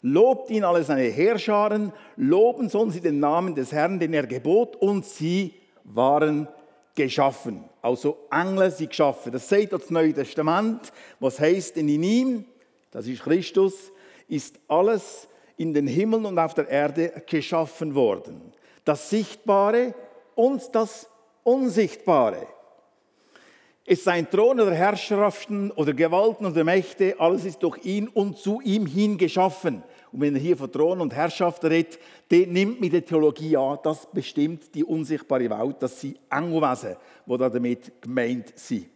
Lobt 0.00 0.50
ihn 0.50 0.64
alle 0.64 0.82
seine 0.82 1.02
Herrscharen, 1.02 1.92
loben 2.16 2.70
sollen 2.70 2.90
sie 2.90 3.02
den 3.02 3.20
Namen 3.20 3.54
des 3.54 3.70
Herrn, 3.70 3.98
den 3.98 4.14
er 4.14 4.26
gebot, 4.26 4.76
und 4.76 5.04
sie 5.04 5.54
waren 5.84 6.48
geschaffen. 6.94 7.64
Also 7.82 8.16
Engel 8.30 8.70
sind 8.70 8.88
geschaffen. 8.90 9.30
Das 9.30 9.46
sagt 9.46 9.74
das 9.74 9.90
Neue 9.90 10.14
Testament, 10.14 10.90
was 11.18 11.38
heißt 11.38 11.76
in 11.76 11.88
ihm, 11.88 12.46
das 12.90 13.06
ist 13.06 13.22
Christus, 13.22 13.92
ist 14.26 14.58
alles 14.68 15.28
in 15.58 15.74
den 15.74 15.86
Himmeln 15.86 16.24
und 16.24 16.38
auf 16.38 16.54
der 16.54 16.68
Erde 16.68 17.22
geschaffen 17.26 17.94
worden. 17.94 18.54
Das 18.86 19.10
Sichtbare 19.10 19.94
und 20.34 20.74
das 20.74 21.10
Unsichtbare. 21.42 22.46
Es 23.92 24.04
seien 24.04 24.30
Thron 24.30 24.60
oder 24.60 24.72
Herrschaften 24.72 25.72
oder 25.72 25.92
Gewalten 25.92 26.46
oder 26.46 26.62
Mächte, 26.62 27.16
alles 27.18 27.44
ist 27.44 27.60
durch 27.60 27.84
ihn 27.84 28.06
und 28.06 28.38
zu 28.38 28.60
ihm 28.60 28.86
hin 28.86 29.18
geschaffen. 29.18 29.82
Und 30.12 30.20
wenn 30.20 30.36
er 30.36 30.40
hier 30.40 30.56
von 30.56 30.70
Thron 30.70 31.00
und 31.00 31.12
Herrschaft 31.12 31.64
redet, 31.64 31.98
den 32.30 32.52
nimmt 32.52 32.80
mit 32.80 32.92
der 32.92 33.04
Theologie 33.04 33.56
an, 33.56 33.80
das 33.82 34.06
bestimmt 34.12 34.72
die 34.76 34.84
unsichtbare 34.84 35.50
Welt, 35.50 35.82
dass 35.82 36.00
sie 36.00 36.14
Engelwesen, 36.30 36.94
die 37.26 37.36
damit 37.36 38.00
gemeint 38.00 38.52
sind. 38.56 38.86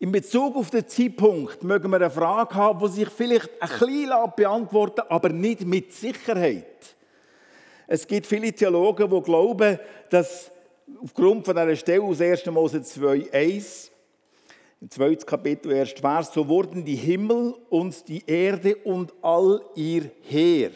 In 0.00 0.12
Bezug 0.12 0.54
auf 0.56 0.68
den 0.68 0.86
Zeitpunkt 0.86 1.64
mögen 1.64 1.88
wir 1.88 1.96
eine 1.96 2.10
Frage 2.10 2.54
haben, 2.54 2.78
die 2.80 2.92
sich 2.92 3.08
vielleicht 3.08 3.48
ein 3.58 3.70
bisschen 3.70 4.32
beantworten 4.36 5.00
aber 5.08 5.30
nicht 5.30 5.64
mit 5.64 5.94
Sicherheit. 5.94 6.94
Es 7.86 8.06
gibt 8.06 8.26
viele 8.26 8.52
Theologen, 8.52 9.10
die 9.10 9.22
glauben, 9.22 9.78
dass 10.10 10.52
aufgrund 11.02 11.44
von 11.44 11.54
dieser 11.54 11.76
Stelle 11.76 12.02
aus 12.02 12.20
1. 12.20 12.46
Mose 12.46 12.78
2,1, 12.78 13.90
im 14.80 14.90
zweiten 14.90 15.26
Kapitel, 15.26 15.72
erst 15.72 15.98
Vers, 15.98 16.32
so 16.32 16.48
wurden 16.48 16.84
die 16.84 16.96
Himmel 16.96 17.54
und 17.68 18.08
die 18.08 18.22
Erde 18.26 18.76
und 18.76 19.12
all 19.20 19.60
ihr 19.74 20.10
Heer 20.22 20.70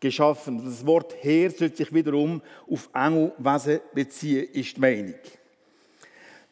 geschaffen. 0.00 0.64
Das 0.64 0.84
Wort 0.84 1.14
Heer 1.20 1.50
sollte 1.50 1.76
sich 1.76 1.94
wiederum 1.94 2.42
auf 2.68 2.90
Engelwesen 2.92 3.80
beziehen, 3.94 4.48
ist 4.52 4.76
die 4.76 4.80
Meinung. 4.80 5.14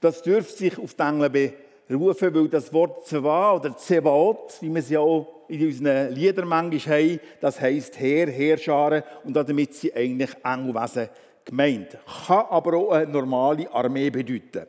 Das 0.01 0.23
dürfte 0.23 0.57
sich 0.57 0.79
auf 0.79 0.95
die 0.95 1.03
Engel 1.03 1.53
berufen, 1.89 2.35
weil 2.35 2.49
das 2.49 2.73
Wort 2.73 3.07
Zwa 3.07 3.55
oder 3.55 3.77
Zebaot, 3.77 4.57
wie 4.61 4.71
wir 4.71 4.81
es 4.81 4.89
ja 4.89 5.01
auch 5.01 5.27
in 5.49 5.67
unseren 5.67 6.13
Liedern 6.13 6.49
manchmal 6.49 7.03
haben, 7.03 7.21
das 7.41 7.61
heisst 7.61 7.99
Heer, 7.99 8.29
Heerscharen 8.29 9.03
und 9.25 9.35
damit 9.35 9.75
sind 9.75 9.97
eigentlich 9.97 10.31
Engelwesen 10.43 11.09
gemeint. 11.45 11.97
Kann 12.27 12.47
aber 12.51 12.77
auch 12.77 12.91
eine 12.93 13.11
normale 13.11 13.71
Armee 13.73 14.11
bedeuten. 14.11 14.67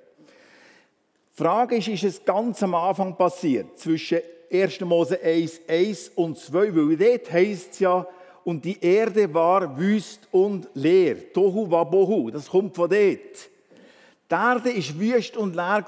Die 1.35 1.43
Frage 1.43 1.77
ist, 1.77 1.87
ist 1.87 2.03
es 2.03 2.23
ganz 2.23 2.61
am 2.61 2.75
Anfang 2.75 3.15
passiert, 3.15 3.79
zwischen 3.79 4.19
1. 4.51 4.81
Mose 4.81 5.19
1, 5.19 5.61
1 5.67 6.11
und 6.15 6.37
2, 6.37 6.75
weil 6.75 6.97
dort 6.97 7.31
heisst 7.31 7.73
es 7.73 7.79
ja, 7.79 8.05
und 8.43 8.63
die 8.63 8.79
Erde 8.83 9.33
war 9.33 9.77
wüst 9.77 10.27
und 10.31 10.67
leer. 10.73 11.31
Tohu 11.33 11.69
wa 11.69 11.83
bohu, 11.83 12.29
das 12.29 12.49
kommt 12.49 12.75
von 12.75 12.89
dort. 12.89 12.99
Die 12.99 14.35
Erde 14.35 14.75
war 14.75 14.99
wüst 14.99 15.37
und 15.37 15.55
leer. 15.55 15.85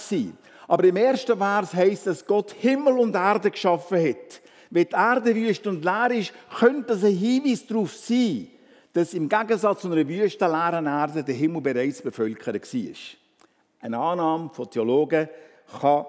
Aber 0.68 0.84
im 0.84 0.96
ersten 0.96 1.38
Vers 1.38 1.74
heisst 1.74 2.08
es, 2.08 2.20
dass 2.20 2.26
Gott 2.26 2.56
Himmel 2.60 2.98
und 2.98 3.16
Erde 3.16 3.52
geschaffen 3.52 4.00
hat. 4.00 4.42
Wenn 4.72 4.88
die 4.88 4.96
Erde 4.96 5.36
wüst 5.36 5.68
und 5.68 5.84
leer 5.84 6.12
ist, 6.12 6.34
könnte 6.58 6.94
das 6.94 7.04
ein 7.04 7.16
Hinweis 7.16 7.68
darauf 7.68 7.94
sein, 7.94 8.48
dass 8.96 9.14
im 9.14 9.28
Gegensatz 9.28 9.82
zu 9.82 9.92
einer 9.92 10.08
wüsten, 10.08 10.50
leeren 10.50 10.86
Erde 10.86 11.22
der 11.22 11.36
Himmel 11.36 11.60
bereits 11.60 12.02
bevölkert 12.02 12.74
war. 12.74 12.96
Eine 13.82 13.98
Annahme 13.98 14.50
von 14.54 14.70
Theologen 14.70 15.28
kann, 15.82 16.06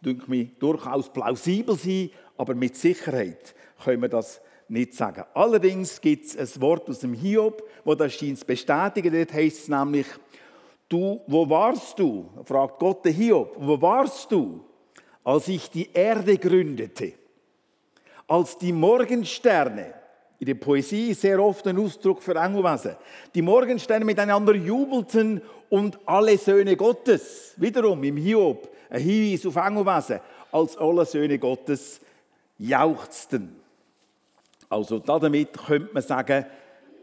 denke 0.00 0.30
mich, 0.30 0.56
durchaus 0.60 1.12
plausibel 1.12 1.76
sein, 1.76 2.10
aber 2.36 2.54
mit 2.54 2.76
Sicherheit 2.76 3.56
können 3.82 4.02
wir 4.02 4.08
das 4.08 4.40
nicht 4.68 4.94
sagen. 4.94 5.24
Allerdings 5.34 6.00
gibt 6.00 6.26
es 6.26 6.36
ein 6.36 6.62
Wort 6.62 6.88
aus 6.88 7.00
dem 7.00 7.12
Hiob, 7.12 7.68
wo 7.84 7.96
das 7.96 8.14
scheint 8.14 8.38
zu 8.38 8.46
bestätigen. 8.46 9.12
Dort 9.12 9.32
heißt 9.32 9.62
es 9.62 9.68
nämlich, 9.68 10.06
du, 10.88 11.20
wo 11.26 11.50
warst 11.50 11.98
du? 11.98 12.30
fragt 12.44 12.78
Gott 12.78 13.04
der 13.04 13.12
Hiob, 13.12 13.56
wo 13.58 13.82
warst 13.82 14.30
du, 14.30 14.64
als 15.24 15.48
ich 15.48 15.68
die 15.70 15.90
Erde 15.92 16.38
gründete? 16.38 17.14
Als 18.28 18.56
die 18.56 18.72
Morgensterne 18.72 20.05
in 20.38 20.46
der 20.46 20.54
Poesie 20.54 21.14
sehr 21.14 21.42
oft 21.42 21.66
ein 21.66 21.78
Ausdruck 21.78 22.22
für 22.22 22.34
Engelwesen. 22.34 22.96
Die 23.34 23.42
Morgensterne 23.42 24.04
miteinander 24.04 24.54
jubelten 24.54 25.40
und 25.70 25.98
alle 26.06 26.36
Söhne 26.36 26.76
Gottes, 26.76 27.54
wiederum 27.56 28.02
im 28.04 28.16
Hiob, 28.16 28.68
ein 28.90 29.00
Hinweis 29.00 29.46
auf 29.46 29.56
Engelwesen, 29.56 30.20
als 30.52 30.76
alle 30.76 31.06
Söhne 31.06 31.38
Gottes 31.38 32.00
jauchzten. 32.58 33.56
Also 34.68 34.98
damit 34.98 35.56
könnte 35.56 35.94
man 35.94 36.02
sagen, 36.02 36.44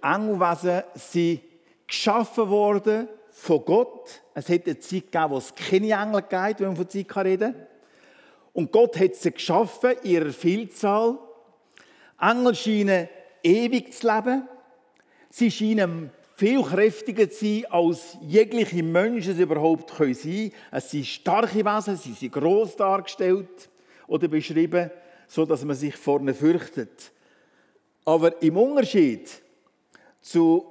Engelwesen 0.01 0.83
sind 0.95 1.41
geschaffen 1.87 2.49
worden 2.49 3.07
von 3.29 3.63
Gott. 3.65 4.21
Es 4.33 4.49
hat 4.49 4.65
eine 4.65 4.79
Zeit 4.79 5.11
gegeben, 5.11 5.29
wo 5.29 5.37
es 5.37 5.53
keine 5.55 5.91
Engel 5.91 6.21
gab, 6.23 6.59
wenn 6.59 6.67
man 6.67 6.75
von 6.75 6.89
Zeit 6.89 7.15
reden 7.17 7.53
kann. 7.53 7.67
Und 8.53 8.71
Gott 8.71 8.99
hat 8.99 9.15
sie 9.15 9.31
geschaffen 9.31 9.93
ihrer 10.03 10.31
Vielzahl. 10.31 11.17
Engel 12.19 12.55
scheinen 12.55 13.09
ewig 13.43 13.93
zu 13.93 14.07
leben. 14.07 14.47
Sie 15.29 15.51
scheinen 15.51 16.11
viel 16.35 16.63
kräftiger 16.63 17.29
zu 17.29 17.45
sein, 17.45 17.65
als 17.69 18.17
jegliche 18.21 18.83
Menschen 18.83 19.33
es 19.33 19.39
überhaupt 19.39 19.89
sein 19.91 20.15
können. 20.15 20.51
Es 20.71 20.91
sind 20.91 21.05
starke 21.05 21.63
Wesen, 21.63 21.97
sie 21.97 22.13
sind 22.13 22.33
gross 22.33 22.75
dargestellt 22.75 23.69
oder 24.07 24.27
beschrieben, 24.27 24.89
so 25.27 25.45
dass 25.45 25.63
man 25.63 25.75
sich 25.75 25.95
vorne 25.95 26.33
fürchtet. 26.33 27.11
Aber 28.05 28.41
im 28.41 28.57
Unterschied 28.57 29.29
zu 30.21 30.65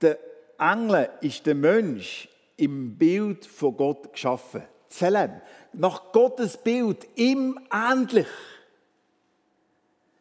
den 0.00 0.16
Engeln 0.58 1.08
ist 1.20 1.44
der 1.46 1.54
Mensch 1.54 2.28
im 2.56 2.96
Bild 2.96 3.44
von 3.44 3.76
Gott 3.76 4.12
geschaffen. 4.12 4.62
Zelem. 4.88 5.32
Nach 5.72 6.12
Gottes 6.12 6.56
Bild 6.56 7.06
ihm 7.16 7.58
ähnlich. 7.72 8.26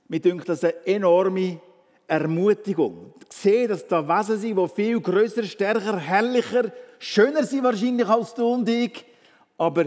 Mir 0.07 0.19
denkt 0.19 0.50
das 0.50 0.63
eine 0.63 0.85
enorme 0.85 1.59
Ermutigung. 2.12 3.13
Sehe, 3.30 3.70
dass 3.70 3.88
da 3.88 4.06
Wesen 4.06 4.38
sind, 4.38 4.58
die 4.58 4.68
viel 4.68 5.00
größer, 5.00 5.44
stärker, 5.44 5.98
herrlicher, 5.98 6.74
schöner 7.00 7.46
sind 7.46 7.63
wahrscheinlich 7.63 8.06
als 8.06 8.34
du 8.34 8.46
und 8.48 8.68
ich. 8.68 9.06
Aber 9.58 9.86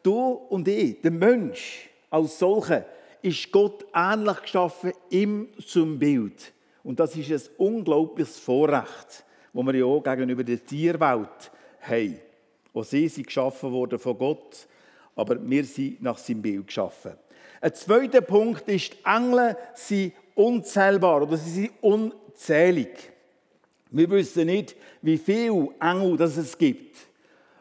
du 0.00 0.40
und 0.50 0.68
ich, 0.68 1.00
der 1.00 1.10
Mensch 1.10 1.90
als 2.10 2.38
solche 2.38 2.86
ist 3.22 3.50
Gott 3.50 3.84
ähnlich 3.92 4.40
geschaffen, 4.42 4.92
ihm 5.10 5.48
zum 5.66 5.98
Bild. 5.98 6.52
Und 6.84 7.00
das 7.00 7.16
ist 7.16 7.32
ein 7.32 7.56
unglaubliches 7.56 8.38
Vorrecht, 8.38 9.24
das 9.52 9.66
wir 9.66 9.74
ja 9.74 9.84
auch 9.84 10.00
gegenüber 10.00 10.44
der 10.44 10.64
Tierwelt 10.64 11.50
haben. 11.80 12.20
Auch 12.72 12.84
sie 12.84 13.08
sind 13.08 13.26
geschaffen 13.26 13.72
worden 13.72 13.98
von 13.98 14.16
Gott, 14.16 14.68
aber 15.16 15.36
wir 15.44 15.64
sind 15.64 16.00
nach 16.00 16.18
seinem 16.18 16.42
Bild 16.42 16.68
geschaffen. 16.68 17.14
Ein 17.60 17.74
zweiter 17.74 18.20
Punkt 18.20 18.68
ist, 18.68 18.92
die 18.92 19.04
Engel 19.04 19.56
sind 19.74 20.12
unzählbar 20.34 21.22
oder 21.22 21.36
sie 21.36 21.50
sind 21.50 21.70
unzählig. 21.80 23.12
Wir 23.90 24.10
wissen 24.10 24.46
nicht, 24.46 24.76
wie 25.02 25.18
viele 25.18 25.68
Engel 25.80 26.16
das 26.16 26.36
es 26.36 26.58
gibt. 26.58 26.96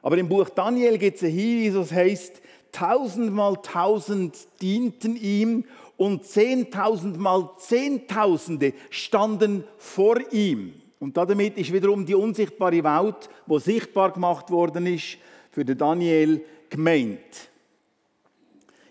Aber 0.02 0.18
im 0.18 0.28
Buch 0.28 0.50
Daniel 0.50 0.98
gibt 0.98 1.18
es 1.18 1.24
einen 1.24 1.34
Hinweis, 1.34 1.90
das 1.90 1.98
heißt, 1.98 2.42
tausendmal 2.72 3.58
tausend 3.62 4.36
dienten 4.62 5.16
ihm 5.16 5.66
und 5.96 6.26
zehntausendmal 6.26 7.52
zehntausende 7.58 8.74
standen 8.90 9.64
vor 9.78 10.20
ihm. 10.32 10.74
Und 11.00 11.16
damit 11.18 11.58
ist 11.58 11.72
wiederum 11.72 12.06
die 12.06 12.16
unsichtbare 12.16 12.84
Welt, 12.84 13.30
wo 13.46 13.60
sichtbar 13.60 14.12
gemacht 14.12 14.50
worden 14.50 14.88
ist, 14.88 15.18
für 15.52 15.64
den 15.64 15.78
Daniel 15.78 16.44
gemeint. 16.70 17.50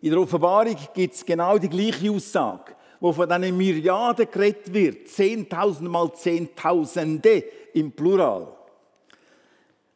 In 0.00 0.10
der 0.10 0.20
Offenbarung 0.20 0.76
gibt 0.94 1.14
es 1.14 1.24
genau 1.24 1.58
die 1.58 1.68
gleiche 1.68 2.10
Aussage, 2.10 2.74
wo 3.02 3.12
von 3.12 3.28
diesen 3.28 3.56
Myriaden 3.56 4.30
geredet 4.30 4.72
wird. 4.72 5.08
Zehntausendmal 5.08 6.14
Zehntausende 6.14 7.42
im 7.74 7.90
Plural. 7.90 8.56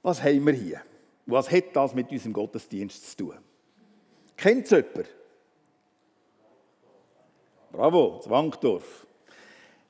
Was 0.02 0.20
haben 0.20 0.44
wir 0.44 0.52
hier? 0.52 0.80
Was 1.24 1.48
hat 1.48 1.64
das 1.74 1.94
mit 1.94 2.10
unserem 2.10 2.32
Gottesdienst 2.32 3.10
zu 3.10 3.16
tun? 3.16 3.38
Kennt 4.36 4.64
es 4.64 4.70
jemand? 4.72 5.06
Bravo, 7.70 8.18
Zwangdorf. 8.24 9.06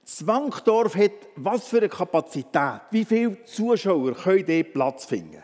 Zwangdorf 0.04 0.94
hat 0.94 1.12
was 1.36 1.68
für 1.68 1.78
eine 1.78 1.88
Kapazität? 1.88 2.82
Wie 2.90 3.06
viele 3.06 3.42
Zuschauer 3.44 4.12
können 4.12 4.44
dort 4.44 4.72
Platz 4.74 5.06
finden? 5.06 5.42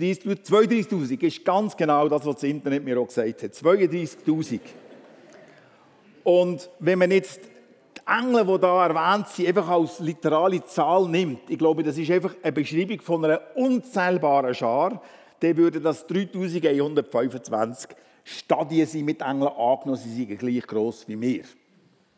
32.000 0.00 1.22
ist 1.22 1.44
ganz 1.44 1.76
genau 1.76 2.08
das, 2.08 2.24
was 2.24 2.36
das 2.36 2.44
Internet 2.44 2.84
mir 2.84 2.98
auch 2.98 3.06
gesagt 3.06 3.42
hat. 3.42 3.52
32.000. 3.52 4.60
Und 6.24 6.68
wenn 6.78 6.98
man 6.98 7.10
jetzt 7.10 7.40
die 7.44 8.00
Engel, 8.06 8.44
die 8.46 8.58
da 8.60 8.86
erwähnt 8.86 9.28
sind, 9.28 9.48
einfach 9.48 9.68
als 9.68 9.98
literale 10.00 10.64
Zahl 10.64 11.08
nimmt, 11.08 11.48
ich 11.48 11.58
glaube, 11.58 11.82
das 11.82 11.98
ist 11.98 12.10
einfach 12.10 12.34
eine 12.42 12.52
Beschreibung 12.52 13.00
von 13.00 13.24
einer 13.24 13.40
unzählbaren 13.54 14.54
Schar, 14.54 15.02
dann 15.40 15.56
würden 15.56 15.82
das 15.82 16.06
3125 16.06 17.90
Stadien 18.24 18.86
sein 18.86 19.04
mit 19.04 19.22
Engeln 19.22 19.48
angenommen, 19.48 19.96
sie 19.96 20.14
sind 20.14 20.38
gleich 20.38 20.66
groß 20.66 21.08
wie 21.08 21.20
wir. 21.20 21.44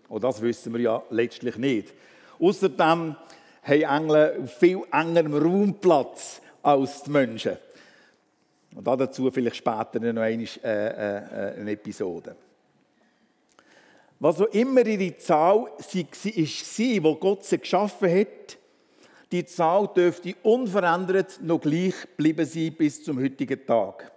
Und 0.08 0.24
das 0.24 0.42
wissen 0.42 0.72
wir 0.74 0.80
ja 0.80 1.02
letztlich 1.10 1.56
nicht. 1.56 1.94
Außerdem 2.38 3.16
haben 3.62 3.76
Engel 3.82 4.46
viel 4.46 4.80
engerem 4.90 5.34
Raumplatz 5.34 6.42
als 6.62 7.04
die 7.04 7.10
Menschen. 7.10 7.56
Und 8.74 8.86
dazu 8.86 9.30
vielleicht 9.30 9.56
später 9.56 10.00
noch 10.00 10.22
eine, 10.22 10.44
äh, 10.44 10.58
äh, 10.64 11.60
eine 11.60 11.72
Episode. 11.72 12.36
Was 14.18 14.40
auch 14.40 14.46
immer 14.52 14.86
ihre 14.86 15.16
Zahl 15.16 15.56
war, 15.56 15.76
die 15.88 17.00
Gott 17.20 17.44
sie 17.44 17.58
geschaffen 17.58 18.20
hat, 18.20 18.58
die 19.32 19.44
Zahl 19.46 19.88
dürfte 19.96 20.34
unverändert 20.42 21.40
noch 21.42 21.60
gleich 21.60 21.94
bleiben 22.16 22.46
sein 22.46 22.74
bis 22.74 23.02
zum 23.02 23.20
heutigen 23.20 23.66
Tag. 23.66 24.12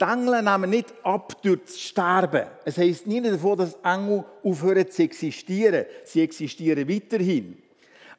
Die 0.00 0.04
Engel 0.04 0.42
nehmen 0.42 0.70
nicht 0.70 0.94
ab 1.02 1.42
durch 1.42 1.60
das 1.64 1.80
Sterben. 1.80 2.46
Es 2.64 2.78
heisst 2.78 3.06
nie 3.06 3.20
davon, 3.20 3.58
dass 3.58 3.74
Engel 3.82 4.24
aufhören 4.42 4.90
zu 4.90 5.02
existieren. 5.02 5.86
Sie 6.04 6.22
existieren 6.22 6.88
weiterhin. 6.88 7.62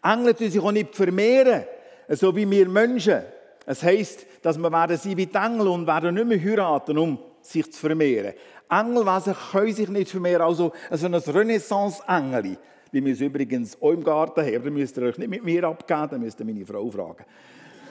Engel 0.03 0.33
tun 0.33 0.49
sich 0.49 0.61
auch 0.61 0.71
nicht 0.71 0.95
vermehren, 0.95 1.63
so 2.09 2.35
wie 2.35 2.49
wir 2.49 2.67
Menschen. 2.67 3.21
Es 3.67 3.83
heisst, 3.83 4.25
dass 4.41 4.57
wir 4.57 4.71
werden 4.71 4.95
sein 4.95 5.17
wie 5.17 5.25
die 5.25 5.35
Engel 5.35 5.67
und 5.67 5.85
werden 5.85 6.15
nicht 6.15 6.25
mehr 6.25 6.41
heiraten, 6.41 6.97
um 6.97 7.19
sich 7.41 7.69
zu 7.69 7.81
vermehren. 7.81 8.33
Engelwesen 8.69 9.35
können 9.51 9.73
sich 9.73 9.89
nicht 9.89 10.09
vermehren. 10.09 10.43
Also, 10.43 10.71
ein 11.07 11.13
Renaissance-Engel, 11.13 12.57
wir 13.03 13.13
es 13.13 13.19
übrigens 13.19 13.77
auch 13.81 13.91
im 13.91 14.05
Garten 14.05 14.45
haben. 14.45 14.63
Da 14.63 14.69
müsst 14.69 14.95
ihr 14.95 15.03
euch 15.03 15.17
nicht 15.17 15.29
mit 15.29 15.43
mir 15.43 15.65
abgeben, 15.65 16.07
dann 16.09 16.21
müsst 16.21 16.39
ihr 16.39 16.45
meine 16.45 16.65
Frau 16.65 16.89
fragen. 16.89 17.25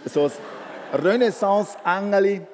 So 0.07 0.25
ein 0.25 1.01
Renaissance-Engel, 1.01 2.47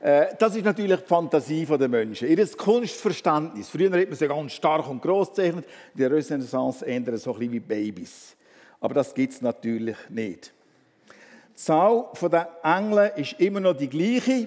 äh, 0.00 0.26
das 0.38 0.54
ist 0.54 0.64
natürlich 0.64 1.00
die 1.00 1.06
Fantasie 1.06 1.66
der 1.66 1.88
Menschen. 1.88 2.28
Ihr 2.28 2.46
Kunstverständnis. 2.56 3.70
Früher 3.70 3.90
hat 3.90 4.08
man 4.08 4.16
sie 4.16 4.28
ganz 4.28 4.52
stark 4.52 4.88
und 4.88 5.02
groß 5.02 5.30
gezeichnet. 5.30 5.66
Die 5.94 6.04
Renaissance 6.04 6.86
ändert 6.86 7.18
so 7.18 7.32
ein 7.32 7.38
bisschen 7.40 7.54
wie 7.54 7.60
Babys. 7.60 8.36
Aber 8.80 8.94
das 8.94 9.12
gibt 9.12 9.32
es 9.32 9.42
natürlich 9.42 9.96
nicht. 10.10 10.52
Die 11.58 11.64
Zahl 11.64 12.04
der 12.22 12.50
Engel 12.62 13.10
ist 13.16 13.40
immer 13.40 13.58
noch 13.58 13.76
die 13.76 13.88
gleiche. 13.88 14.46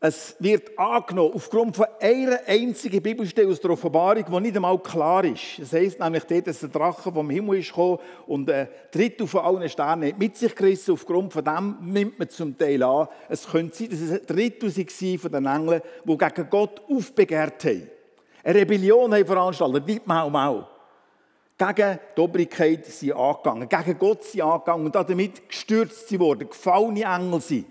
Es 0.00 0.34
wird 0.40 0.76
angenommen 0.76 1.34
aufgrund 1.34 1.76
von 1.76 1.86
einer 2.00 2.40
einzigen 2.48 3.00
Bibelstelle 3.00 3.48
aus 3.48 3.60
der 3.60 3.70
Offenbarung, 3.70 4.24
die 4.28 4.40
nicht 4.40 4.56
einmal 4.56 4.76
klar 4.80 5.24
ist. 5.24 5.60
Es 5.60 5.72
heisst 5.72 6.00
nämlich 6.00 6.24
dort, 6.24 6.48
dass 6.48 6.58
der 6.58 6.68
Drache 6.70 7.12
vom 7.12 7.30
Himmel 7.30 7.60
ist 7.60 7.68
gekommen 7.68 7.98
und 8.26 8.50
ein 8.50 8.66
Drittel 8.90 9.28
von 9.28 9.42
allen 9.42 9.68
Sternen 9.68 10.14
mit 10.18 10.36
sich 10.36 10.52
gerissen. 10.52 10.94
Aufgrund 10.94 11.32
von 11.32 11.44
dem 11.44 11.76
nimmt 11.80 12.18
man 12.18 12.28
zum 12.28 12.58
Teil 12.58 12.82
an, 12.82 13.06
es 13.28 13.46
könnte 13.46 13.76
sein, 13.76 13.90
dass 13.90 14.00
es 14.00 14.10
ein 14.10 14.26
Drittel 14.26 15.18
von 15.18 15.30
den 15.30 15.46
Engeln, 15.46 15.80
die 16.04 16.18
gegen 16.18 16.50
Gott 16.50 16.82
aufbegehrt 16.90 17.64
haben. 17.64 17.88
Eine 18.42 18.58
Rebellion 18.58 19.14
haben 19.14 19.26
veranstaltet, 19.26 19.86
wie 19.86 20.00
Mau 20.04 20.28
Mau. 20.28 20.77
Gegen 21.58 21.98
die 22.16 22.20
Obrigkeit 22.20 22.86
sind 22.86 23.14
angegangen, 23.14 23.68
gegen 23.68 23.98
Gott 23.98 24.22
sind 24.22 24.42
angegangen 24.42 24.86
und 24.86 24.94
damit 24.94 25.48
gestürzt 25.48 26.06
sie 26.06 26.20
wurden, 26.20 26.48
gefallene 26.48 27.02
Engel 27.02 27.40
sind. 27.40 27.66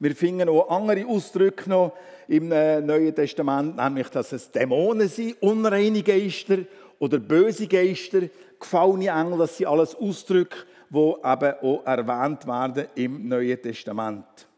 Wir 0.00 0.16
finden 0.16 0.48
auch 0.48 0.68
andere 0.68 1.06
Ausdrücke 1.06 1.70
noch 1.70 1.92
im 2.26 2.50
äh, 2.50 2.80
Neuen 2.80 3.14
Testament, 3.14 3.76
nämlich, 3.76 4.08
dass 4.08 4.32
es 4.32 4.50
Dämonen 4.50 5.08
sind, 5.08 5.40
unreine 5.40 6.02
Geister 6.02 6.58
oder 6.98 7.18
böse 7.18 7.68
Geister, 7.68 8.22
gefallene 8.58 9.08
Engel, 9.08 9.38
das 9.38 9.56
sind 9.56 9.66
alles 9.66 9.94
Ausdrücke, 9.94 10.58
die 10.90 10.98
eben 10.98 11.54
auch 11.62 11.84
erwähnt 11.84 12.46
werden 12.46 12.86
im 12.96 13.28
Neuen 13.28 13.62
Testament. 13.62 14.48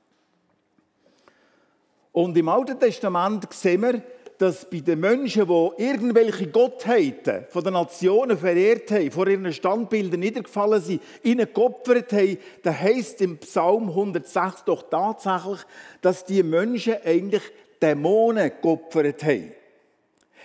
Und 2.12 2.36
im 2.36 2.48
Alten 2.48 2.80
Testament 2.80 3.52
sehen 3.52 3.82
wir, 3.82 4.02
dass 4.38 4.70
bei 4.70 4.78
den 4.78 5.00
Menschen, 5.00 5.46
die 5.46 5.82
irgendwelche 5.82 6.46
Gottheiten 6.46 7.44
von 7.48 7.64
den 7.64 7.72
Nationen 7.72 8.38
verehrt 8.38 8.90
haben, 8.92 9.10
vor 9.10 9.26
ihren 9.26 9.52
Standbildern 9.52 10.20
niedergefallen 10.20 10.80
sind, 10.80 11.02
ihnen 11.24 11.48
geopfert 11.52 12.12
haben, 12.12 12.38
da 12.62 12.72
heißt 12.72 13.20
im 13.22 13.38
Psalm 13.38 13.88
106 13.88 14.64
doch 14.64 14.84
tatsächlich, 14.88 15.58
dass 16.00 16.24
die 16.24 16.42
Menschen 16.44 16.94
eigentlich 17.04 17.42
Dämonen 17.82 18.52
geopfert 18.62 19.24
haben. 19.24 19.52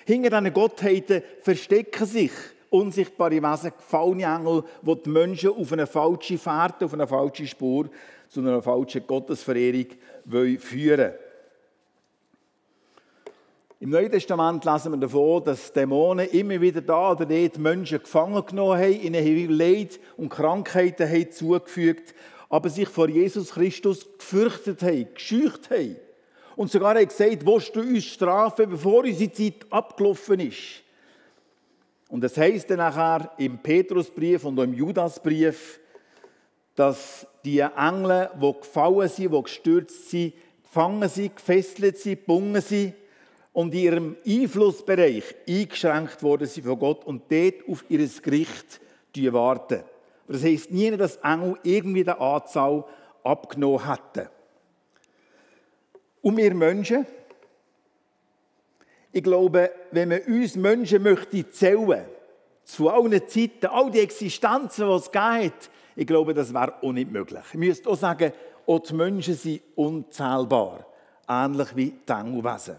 Hinter 0.06 0.42
diesen 0.42 0.54
Gottheiten 0.54 1.22
verstecken 1.42 2.06
sich 2.06 2.32
unsichtbare 2.72 3.42
Wesen, 3.42 3.72
gefallene 3.78 4.24
Engel, 4.24 4.64
die 4.82 5.04
die 5.04 5.10
Menschen 5.10 5.52
auf 5.52 5.72
eine 5.72 5.86
falsche 5.86 6.40
Fährte, 6.40 6.86
auf 6.86 6.94
eine 6.94 7.08
falsche 7.08 7.46
Spur, 7.46 7.90
zu 8.28 8.40
einer 8.40 8.64
falschen 8.64 9.06
Gottesverehrung 9.06 9.86
führen 10.58 11.00
wollen. 11.00 11.14
Im 13.84 13.90
Neuen 13.90 14.10
Testament 14.10 14.64
lesen 14.64 14.94
wir 14.94 14.98
davon, 14.98 15.44
dass 15.44 15.74
Dämonen 15.74 16.30
immer 16.30 16.62
wieder 16.62 16.80
da 16.80 17.12
oder 17.12 17.26
dort 17.26 17.58
Menschen 17.58 18.00
gefangen 18.00 18.46
genommen 18.46 18.80
haben, 18.80 19.02
ihnen 19.02 19.50
Leid 19.50 20.00
und 20.16 20.30
Krankheiten 20.30 21.06
haben 21.06 21.30
zugefügt, 21.34 22.16
aber 22.48 22.70
sich 22.70 22.88
vor 22.88 23.10
Jesus 23.10 23.52
Christus 23.52 24.08
gefürchtet 24.18 24.84
haben, 24.84 25.14
gescheucht 25.14 25.70
haben. 25.70 25.98
Und 26.56 26.72
sogar 26.72 26.96
haben 26.96 27.06
gesagt, 27.06 27.46
willst 27.46 27.76
du 27.76 27.82
uns 27.82 28.06
strafen, 28.06 28.70
bevor 28.70 29.04
unsere 29.04 29.34
Zeit 29.34 29.66
abgelaufen 29.70 30.40
ist? 30.40 30.82
Und 32.08 32.24
es 32.24 32.38
heißt 32.38 32.70
dann 32.70 32.78
nachher 32.78 33.32
im 33.38 33.58
Petrusbrief 33.58 34.46
und 34.46 34.58
im 34.60 34.74
Judasbrief, 34.74 35.82
dass 36.76 37.28
die 37.44 37.60
Engel, 37.60 38.30
die 38.42 38.54
gefallen 38.62 39.10
sind, 39.10 39.34
die 39.34 39.44
gestürzt 39.44 40.10
sind, 40.10 40.34
gefangen 40.64 41.10
sind, 41.10 41.36
gefesselt 41.36 41.98
sind, 41.98 42.22
gebunden 42.22 42.62
sind, 42.62 42.94
und 43.54 43.74
in 43.74 43.80
ihrem 43.80 44.18
Einflussbereich 44.26 45.24
eingeschränkt 45.48 46.22
worden 46.24 46.48
sind 46.48 46.66
von 46.66 46.80
Gott 46.80 47.06
und 47.06 47.32
dort 47.32 47.68
auf 47.70 47.86
ihr 47.88 48.08
Gericht 48.22 48.82
warten. 49.16 49.84
Das 50.28 50.44
heisst 50.44 50.72
nie, 50.72 50.90
dass 50.98 51.18
Engel 51.18 51.58
irgendwie 51.64 52.04
die 52.04 52.10
Anzahl 52.10 52.84
abgenommen 53.24 53.88
hätten. 53.88 54.30
Und 56.22 56.38
wir 56.38 56.56
Menschen, 56.56 57.06
ich 59.12 59.22
glaube, 59.22 59.72
wenn 59.92 60.10
man 60.10 60.22
uns 60.22 60.56
Menschen 60.56 61.04
möchte 61.04 61.48
zählen, 61.52 62.06
zu 62.64 62.90
allen 62.90 63.28
Zeiten, 63.28 63.68
all 63.68 63.92
die 63.92 64.00
Existenzen, 64.00 64.88
die 64.88 64.96
es 64.96 65.12
gibt, 65.12 65.70
ich 65.96 66.08
glaube, 66.08 66.34
das 66.34 66.54
wäre 66.54 66.82
auch 66.82 66.92
nicht 66.92 67.12
möglich. 67.12 67.44
Ich 67.52 67.60
müsste 67.60 67.90
auch 67.90 67.98
sagen, 67.98 68.32
auch 68.66 68.80
die 68.80 68.94
Menschen 68.96 69.36
sind 69.36 69.62
unzählbar. 69.76 70.88
ähnlich 71.28 71.76
wie 71.76 71.94
die 72.08 72.12
Engelwesen. 72.12 72.78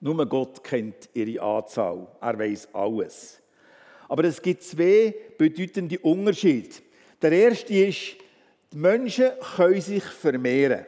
Nur 0.00 0.26
Gott 0.26 0.62
kennt 0.62 1.08
ihre 1.14 1.42
Anzahl. 1.42 2.06
Er 2.20 2.38
weiß 2.38 2.68
alles. 2.72 3.40
Aber 4.08 4.24
es 4.24 4.40
gibt 4.40 4.62
zwei 4.62 5.14
bedeutende 5.38 5.98
Unterschiede. 5.98 6.76
Der 7.20 7.32
erste 7.32 7.74
ist, 7.74 8.16
die 8.72 8.76
Menschen 8.76 9.30
können 9.56 9.80
sich 9.80 10.04
vermehren. 10.04 10.84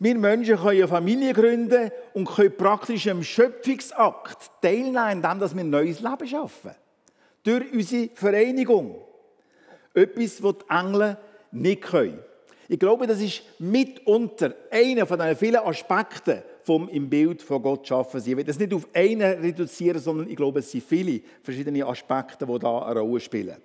Wir 0.00 0.16
Menschen 0.16 0.56
können 0.56 0.78
eine 0.78 0.88
Familie 0.88 1.32
gründen 1.32 1.90
und 2.14 2.28
können 2.28 2.56
praktisch 2.56 3.08
am 3.08 3.22
Schöpfungsakt 3.22 4.50
teilnehmen, 4.62 5.22
indem 5.24 5.40
wir 5.40 5.60
ein 5.60 5.70
neues 5.70 6.00
Leben 6.00 6.26
schaffen. 6.26 6.70
Durch 7.42 7.72
unsere 7.72 8.08
Vereinigung. 8.14 8.96
Etwas, 9.94 10.42
was 10.42 10.54
die 10.58 10.74
Engel 10.74 11.16
nicht 11.50 11.82
können. 11.82 12.20
Ich 12.68 12.78
glaube, 12.78 13.06
das 13.06 13.20
ist 13.20 13.42
mitunter 13.58 14.54
einer 14.70 15.06
von 15.06 15.18
den 15.18 15.34
vielen 15.36 15.56
Aspekten 15.56 16.42
vom 16.68 16.86
im 16.90 17.08
Bild 17.08 17.40
von 17.40 17.62
Gott 17.62 17.88
schaffen 17.88 18.20
sind. 18.20 18.32
Ich 18.32 18.36
will 18.36 18.44
das 18.44 18.58
nicht 18.58 18.74
auf 18.74 18.86
einen 18.92 19.22
reduzieren, 19.22 19.98
sondern 20.02 20.28
ich 20.28 20.36
glaube, 20.36 20.58
es 20.58 20.70
sind 20.70 20.84
viele 20.84 21.22
verschiedene 21.42 21.86
Aspekte, 21.86 22.44
die 22.44 22.58
da 22.58 22.82
eine 22.82 23.00
Rolle 23.00 23.20
spielen. 23.20 23.56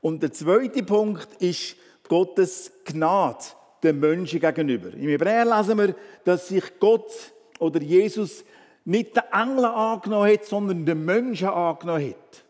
Und 0.00 0.22
der 0.22 0.32
zweite 0.32 0.82
Punkt 0.82 1.28
ist 1.40 1.76
Gottes 2.08 2.72
Gnade 2.86 3.44
den 3.82 4.00
Menschen 4.00 4.40
gegenüber. 4.40 4.94
Im 4.94 5.10
Hebräer 5.10 5.44
lesen 5.44 5.76
wir, 5.76 5.94
dass 6.24 6.48
sich 6.48 6.64
Gott 6.80 7.12
oder 7.58 7.82
Jesus 7.82 8.42
nicht 8.86 9.14
den 9.14 9.24
Engeln 9.30 9.66
angenommen 9.66 10.32
hat, 10.32 10.46
sondern 10.46 10.86
den 10.86 11.04
Menschen 11.04 11.48
angenommen 11.48 12.08
hat. 12.08 12.44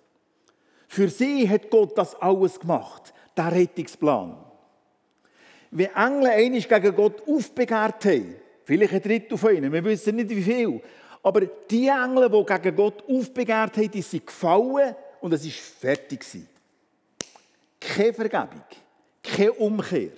Für 0.87 1.09
sie 1.09 1.49
hat 1.49 1.71
Gott 1.71 1.99
das 1.99 2.15
alles 2.15 2.61
gemacht, 2.61 3.13
der 3.37 3.51
Rettungsplan. 3.51 4.37
Wie 5.73 5.87
Engel 5.93 6.29
einmal 6.29 6.61
gegen 6.61 6.95
Gott 6.95 7.21
aufbegehrt 7.27 8.05
haben, 8.05 8.37
vielleicht 8.69 8.93
ein 8.93 9.03
Drittel 9.03 9.39
von 9.39 9.57
ihnen, 9.57 9.73
wir 9.73 9.83
wissen 9.83 10.15
nicht 10.15 10.29
wie 10.29 10.43
viel, 10.43 10.83
aber 11.23 11.41
die 11.41 11.89
Engel, 11.89 12.29
die 12.29 12.45
gegen 12.45 12.77
Gott 12.77 13.03
aufbegehrt 13.09 13.79
haben, 13.79 13.91
die 13.91 14.03
sind 14.03 14.27
gefallen 14.27 14.95
und 15.23 15.33
es 15.33 15.45
war 15.45 15.53
fertig. 15.91 16.23
Keine 17.81 18.13
Vergebung, 18.13 18.63
keine 19.23 19.53
Umkehr. 19.53 20.11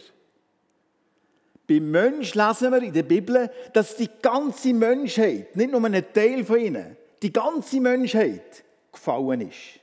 Beim 1.68 1.90
Mensch 1.92 2.34
lesen 2.34 2.72
wir 2.72 2.82
in 2.82 2.92
der 2.92 3.04
Bibel, 3.04 3.48
dass 3.72 3.94
die 3.94 4.10
ganze 4.20 4.74
Menschheit, 4.74 5.54
nicht 5.54 5.70
nur 5.70 5.84
ein 5.84 6.04
Teil 6.12 6.44
von 6.44 6.58
ihnen, 6.58 6.96
die 7.22 7.32
ganze 7.32 7.80
Menschheit 7.80 8.64
gefallen 8.90 9.42
ist. 9.42 9.78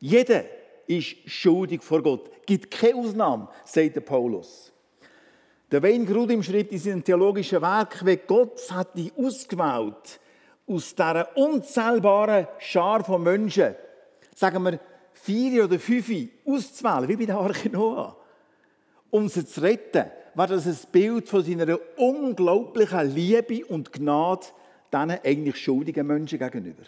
Jeder 0.00 0.44
ist 0.86 1.16
schuldig 1.26 1.82
vor 1.82 2.02
Gott. 2.02 2.30
Es 2.40 2.46
gibt 2.46 2.70
keine 2.70 2.96
Ausnahme, 2.96 3.48
sagt 3.66 4.02
Paulus. 4.06 4.72
Der 5.74 5.82
Wayne 5.82 6.04
Grudem 6.04 6.40
schreibt 6.40 6.70
in 6.70 6.78
seinem 6.78 7.02
theologischen 7.02 7.60
Werk, 7.60 8.06
wie 8.06 8.16
Gott 8.18 8.60
hat 8.70 8.96
die 8.96 9.10
ausgewählt 9.16 10.20
aus 10.68 10.94
dieser 10.94 11.36
unzählbaren 11.36 12.46
Schar 12.60 13.02
von 13.02 13.24
Menschen, 13.24 13.74
sagen 14.36 14.62
wir 14.62 14.78
vier 15.14 15.64
oder 15.64 15.80
fünf 15.80 16.12
auszuwählen, 16.46 17.08
wie 17.08 17.16
bei 17.16 17.24
der 17.26 17.38
Arche 17.38 17.70
Noah, 17.70 18.16
um 19.10 19.28
sie 19.28 19.44
zu 19.44 19.62
retten, 19.62 20.12
war 20.36 20.46
das 20.46 20.64
ein 20.64 20.78
Bild 20.92 21.28
von 21.28 21.42
seiner 21.42 21.76
unglaublichen 21.96 23.12
Liebe 23.12 23.66
und 23.66 23.92
Gnade 23.92 24.46
diesen 24.92 25.10
eigentlich 25.10 25.56
schuldigen 25.56 26.06
Menschen 26.06 26.38
gegenüber. 26.38 26.84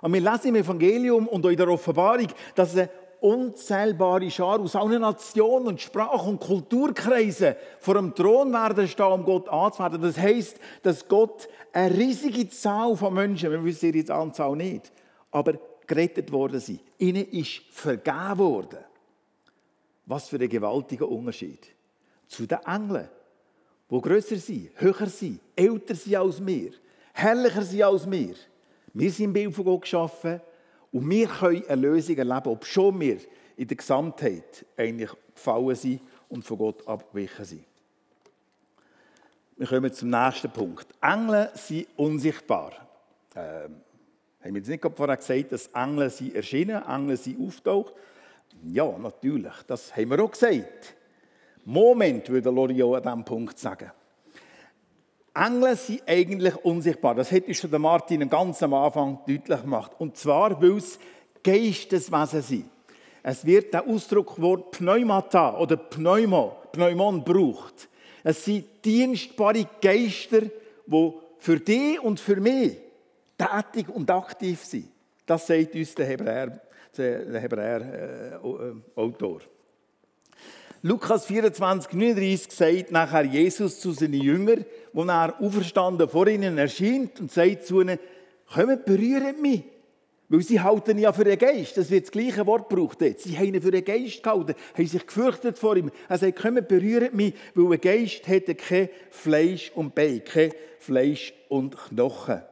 Und 0.00 0.12
wir 0.12 0.20
lesen 0.20 0.48
im 0.48 0.56
Evangelium 0.56 1.28
und 1.28 1.46
in 1.46 1.56
der 1.56 1.68
Offenbarung, 1.68 2.26
dass 2.56 2.76
eine 2.76 2.90
unzählbare 3.20 4.30
Schar 4.30 4.60
aus 4.60 4.76
allen 4.76 5.02
Nationen 5.02 5.68
und 5.68 5.80
Sprach- 5.80 6.26
und 6.26 6.40
Kulturkreisen 6.40 7.54
vor 7.78 7.94
dem 7.94 8.14
Thron 8.14 8.52
werden 8.52 8.88
stehen, 8.88 9.06
um 9.06 9.24
Gott 9.24 9.48
anzuwerden. 9.48 10.02
Das 10.02 10.18
heisst, 10.18 10.58
dass 10.82 11.06
Gott 11.06 11.48
eine 11.72 11.96
riesige 11.96 12.48
Zahl 12.48 12.96
von 12.96 13.14
Menschen, 13.14 13.50
wir 13.50 13.64
wissen 13.64 13.92
ihre 13.92 14.14
Anzahl 14.14 14.56
nicht, 14.56 14.92
aber 15.30 15.54
gerettet 15.86 16.30
worden 16.32 16.60
sind. 16.60 16.80
Ihnen 16.98 17.26
ist 17.30 17.62
vergeben 17.70 18.38
worden. 18.38 18.78
Was 20.06 20.28
für 20.28 20.36
ein 20.36 20.48
gewaltiger 20.48 21.08
Unterschied. 21.08 21.68
Zu 22.26 22.46
den 22.46 22.58
Engeln, 22.66 23.08
die 23.90 24.00
grösser 24.00 24.36
sind, 24.36 24.70
höher 24.76 25.06
sind, 25.06 25.40
älter 25.54 25.94
sind 25.94 26.16
als 26.16 26.44
wir, 26.44 26.72
herrlicher 27.12 27.62
sind 27.62 27.82
als 27.82 28.10
wir. 28.10 28.34
Wir 28.92 29.10
sind 29.10 29.26
im 29.26 29.32
Bild 29.32 29.54
von 29.54 29.64
Gott 29.64 29.82
geschaffen 29.82 30.40
und 30.92 31.08
wir 31.08 31.28
können 31.28 31.64
eine 31.68 31.80
Lösung 31.80 32.16
erleben, 32.16 32.50
ob 32.50 32.64
schon 32.64 32.98
wir 33.00 33.18
in 33.56 33.68
der 33.68 33.76
Gesamtheit 33.76 34.64
eigentlich 34.76 35.10
gefallen 35.34 35.76
sind 35.76 36.00
und 36.28 36.44
von 36.44 36.58
Gott 36.58 36.86
abgewichen 36.86 37.44
sind. 37.44 37.64
Wir 39.56 39.66
kommen 39.66 39.92
zum 39.92 40.10
nächsten 40.10 40.50
Punkt. 40.50 40.86
Engel 41.02 41.50
sind 41.54 41.86
unsichtbar. 41.96 42.72
Ähm, 43.36 43.82
haben 44.42 44.54
wir 44.54 44.62
jetzt 44.62 44.68
nicht 44.68 44.96
vorher 44.96 45.16
gesagt, 45.18 45.52
dass 45.52 45.66
Engel 45.68 46.08
sind 46.08 46.34
erschienen, 46.34 46.82
Engel 46.82 47.16
sind 47.16 47.46
auftaucht? 47.46 47.92
Ja, 48.64 48.96
natürlich, 48.98 49.52
das 49.66 49.94
haben 49.94 50.10
wir 50.10 50.24
auch 50.24 50.30
gesagt. 50.30 50.94
Moment, 51.64 52.28
würde 52.30 52.50
Loriot 52.50 52.96
an 52.96 53.02
diesem 53.02 53.24
Punkt 53.24 53.58
sagen. 53.58 53.92
Engel 55.34 55.76
sind 55.76 56.02
eigentlich 56.06 56.56
unsichtbar. 56.64 57.14
Das 57.14 57.30
hätte 57.30 57.54
schon 57.54 57.70
Martin 57.80 58.28
ganz 58.28 58.62
am 58.62 58.74
Anfang 58.74 59.20
deutlich 59.26 59.60
gemacht. 59.60 59.92
Und 59.98 60.16
zwar, 60.16 60.60
weil 60.60 60.76
es 60.76 60.98
Geisteswesen 61.42 62.42
sind. 62.42 62.64
Es 63.22 63.44
wird 63.44 63.72
der 63.72 63.86
Ausdruckwort 63.86 64.70
Pneumata 64.72 65.58
oder 65.58 65.76
Pneumo, 65.76 66.56
Pneumon 66.72 67.22
braucht. 67.22 67.88
Es 68.22 68.44
sind 68.44 68.64
dienstbare 68.84 69.66
Geister, 69.80 70.42
die 70.86 71.12
für 71.38 71.60
dich 71.60 72.00
und 72.00 72.18
für 72.18 72.36
mich 72.36 72.76
tätig 73.36 73.88
und 73.88 74.10
aktiv 74.10 74.62
sind. 74.64 74.88
Das 75.26 75.46
sagt 75.46 75.74
uns 75.74 75.94
der 75.94 76.06
Hebräer, 76.06 76.60
der 76.96 77.40
Hebräer 77.40 78.40
äh, 78.42 78.98
Autor. 78.98 79.40
Lukas 80.82 81.26
24, 81.26 81.92
39 81.92 82.52
sagt 82.52 82.90
nachher 82.90 83.24
Jesus 83.24 83.80
zu 83.80 83.92
seinen 83.92 84.22
Jüngern, 84.22 84.64
wo 84.92 85.04
er 85.04 85.40
auferstanden 85.40 86.08
vor 86.08 86.26
ihnen 86.26 86.58
erscheint 86.58 87.20
und 87.20 87.30
sagt 87.30 87.66
zu 87.66 87.80
ihnen, 87.80 87.98
kommt, 88.52 88.84
berührt 88.84 89.40
mich. 89.40 89.64
Weil 90.28 90.42
sie 90.42 90.60
halten 90.60 90.96
ja 90.98 91.12
für 91.12 91.24
den 91.24 91.38
Geist. 91.38 91.76
Das 91.76 91.90
wird 91.90 92.04
das 92.04 92.12
gleiche 92.12 92.46
Wort 92.46 92.68
gebraucht. 92.68 92.98
Sie 93.18 93.36
haben 93.36 93.52
ihn 93.52 93.60
für 93.60 93.72
den 93.72 93.84
Geist 93.84 94.22
gehalten, 94.22 94.54
haben 94.74 94.86
sich 94.86 95.04
gefürchtet 95.04 95.58
vor 95.58 95.76
ihm. 95.76 95.90
Er 96.08 96.18
sagt, 96.18 96.38
kommt, 96.38 96.68
berührt 96.68 97.14
mich, 97.14 97.34
weil 97.54 97.72
ein 97.72 97.80
Geist 97.80 98.28
hätte 98.28 98.54
kein 98.54 98.88
Fleisch 99.10 99.72
und 99.74 99.94
Bein, 99.94 100.22
kein 100.24 100.52
Fleisch 100.78 101.34
und 101.48 101.76
Knochen. 101.76 102.42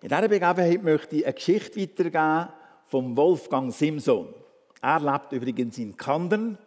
In 0.00 0.08
dieser 0.08 0.28
Begebenheit 0.28 0.82
möchte 0.82 1.16
ich 1.16 1.26
eine 1.26 1.34
Geschichte 1.34 1.80
weitergeben 1.80 2.48
vom 2.86 3.16
Wolfgang 3.16 3.72
Simson. 3.72 4.34
Er 4.80 4.98
lebt 4.98 5.32
übrigens 5.32 5.78
in 5.78 5.96
Kandern 5.96 6.58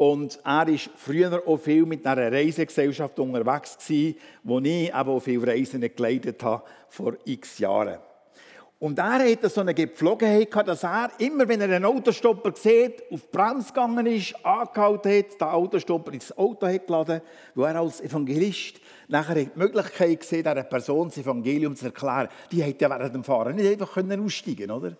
und 0.00 0.40
er 0.44 0.66
war 0.66 0.78
früher 0.96 1.42
auch 1.46 1.58
viel 1.58 1.84
mit 1.84 2.06
einer 2.06 2.32
Reisegesellschaft 2.32 3.18
unterwegs 3.18 3.76
gewesen, 3.76 4.16
wo 4.42 4.58
ich 4.58 4.88
eben 4.88 4.94
auch 4.94 5.20
viele 5.20 5.46
Reisen 5.46 5.82
geleitet 5.82 6.42
habe, 6.42 6.62
vor 6.88 7.16
x 7.26 7.58
Jahren. 7.58 7.98
Und 8.78 8.98
er 8.98 9.30
hatte 9.30 9.50
so 9.50 9.60
eine 9.60 9.74
Gepflogenheit 9.74 10.48
dass 10.66 10.84
er 10.84 11.10
immer, 11.18 11.46
wenn 11.46 11.60
er 11.60 11.76
einen 11.76 11.84
Autostopper 11.84 12.52
sieht, 12.56 13.02
auf 13.12 13.20
die 13.20 13.28
Bremse 13.30 13.74
gegangen 13.74 14.06
ist, 14.06 14.34
angehalten 14.42 15.18
hat, 15.18 15.38
den 15.38 15.48
Autostopper 15.48 16.14
ins 16.14 16.34
Auto 16.38 16.66
hat 16.66 16.86
geladen, 16.86 17.20
wo 17.54 17.64
er 17.64 17.76
als 17.76 18.00
Evangelist 18.00 18.80
nachher 19.06 19.34
die 19.34 19.50
Möglichkeit 19.54 20.20
gesehen, 20.20 20.44
dieser 20.44 20.62
Person 20.62 21.08
das 21.08 21.18
Evangelium 21.18 21.76
zu 21.76 21.84
erklären. 21.84 22.28
Die 22.50 22.62
hätte 22.62 22.86
ja 22.86 22.88
während 22.88 23.14
dem 23.16 23.24
Fahren 23.24 23.54
nicht 23.54 23.68
einfach 23.70 23.98
aussteigen 23.98 24.56
können, 24.56 24.70
oder? 24.70 24.96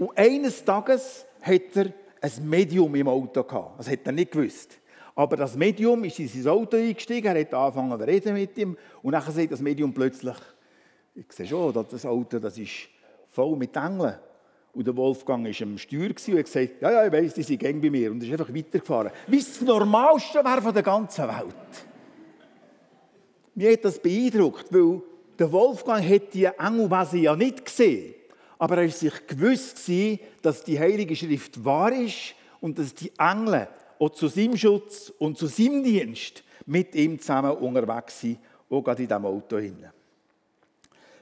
Und 0.00 0.18
eines 0.18 0.64
Tages 0.64 1.26
hat 1.42 1.76
er 1.76 1.92
ein 2.20 2.48
Medium 2.48 2.94
im 2.94 3.08
Auto 3.08 3.42
gehabt. 3.42 3.78
Das 3.78 3.90
hat 3.90 4.00
er 4.04 4.12
nicht 4.12 4.32
gewusst. 4.32 4.78
Aber 5.14 5.36
das 5.36 5.56
Medium 5.56 6.04
ist 6.04 6.18
in 6.18 6.28
sein 6.28 6.48
Auto 6.48 6.76
eingestiegen, 6.76 7.26
er 7.26 7.40
hat 7.40 7.52
angefangen 7.52 7.98
zu 7.98 8.06
reden 8.06 8.34
mit 8.34 8.56
ihm 8.56 8.76
und 9.02 9.12
dann 9.12 9.22
sagt 9.22 9.52
das 9.52 9.60
Medium 9.60 9.92
plötzlich, 9.92 10.36
ich 11.14 11.32
sehe 11.32 11.46
schon, 11.46 11.72
das 11.72 12.06
Auto 12.06 12.38
das 12.38 12.56
ist 12.56 12.88
voll 13.28 13.56
mit 13.56 13.76
Engeln. 13.76 14.14
Und 14.72 14.86
der 14.86 14.96
Wolfgang 14.96 15.44
war 15.44 15.66
am 15.66 15.78
Steuer 15.78 16.02
und 16.02 16.38
hat 16.38 16.44
gesagt, 16.44 16.80
ja, 16.80 16.92
ja, 16.92 17.06
ich 17.06 17.12
weiss, 17.12 17.34
die 17.34 17.42
sind 17.42 17.58
gäng 17.58 17.80
bei 17.80 17.90
mir. 17.90 18.12
Und 18.12 18.22
ist 18.22 18.30
einfach 18.30 18.54
weitergefahren. 18.54 19.10
Wie 19.26 19.38
das 19.38 19.60
Normalste 19.62 20.44
wäre 20.44 20.62
von 20.62 20.72
der 20.72 20.84
ganzen 20.84 21.26
Welt. 21.26 21.86
Mir 23.56 23.72
hat 23.72 23.84
das 23.84 23.98
beeindruckt, 23.98 24.72
weil 24.72 25.02
der 25.38 25.50
Wolfgang 25.50 26.08
hat 26.08 26.32
die 26.32 26.44
Engelwesen 26.44 27.20
ja 27.20 27.34
nicht 27.34 27.64
gesehen. 27.64 28.14
Aber 28.60 28.76
er 28.76 28.84
war 28.84 28.90
sich 28.90 29.26
gewusst, 29.26 29.90
dass 30.42 30.62
die 30.62 30.78
Heilige 30.78 31.16
Schrift 31.16 31.64
wahr 31.64 31.92
ist 31.92 32.34
und 32.60 32.78
dass 32.78 32.94
die 32.94 33.10
Engel 33.18 33.66
auch 33.98 34.10
zu 34.10 34.28
seinem 34.28 34.54
Schutz 34.54 35.10
und 35.18 35.38
zu 35.38 35.46
seinem 35.46 35.82
Dienst 35.82 36.44
mit 36.66 36.94
ihm 36.94 37.18
zusammen 37.18 37.52
unterwegs 37.52 38.20
sind, 38.20 38.38
auch 38.68 38.82
gerade 38.82 39.02
in 39.02 39.08
diesem 39.08 39.24
Auto. 39.24 39.58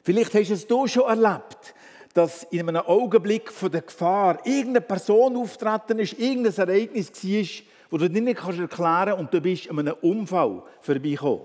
Vielleicht 0.03 0.35
hast 0.35 0.48
du 0.48 0.55
es 0.55 0.66
hier 0.66 0.88
schon 0.88 1.09
erlebt, 1.09 1.74
dass 2.12 2.42
in 2.51 2.68
einem 2.68 2.83
Augenblick 2.85 3.53
von 3.53 3.70
der 3.70 3.83
Gefahr 3.83 4.44
irgendeine 4.44 4.81
Person 4.81 5.37
auftreten 5.37 6.01
ist, 6.01 6.18
irgendein 6.18 6.68
Ereignis 6.68 7.12
war, 7.12 7.64
wo 7.90 7.98
du 7.98 8.09
nicht 8.09 8.27
erklären 8.27 8.68
kannst 8.68 9.18
und 9.20 9.33
du 9.33 9.40
bist 9.40 9.70
an 9.70 9.79
einem 9.79 9.94
Unfall 10.03 10.64
vorbeigekommen. 10.81 11.42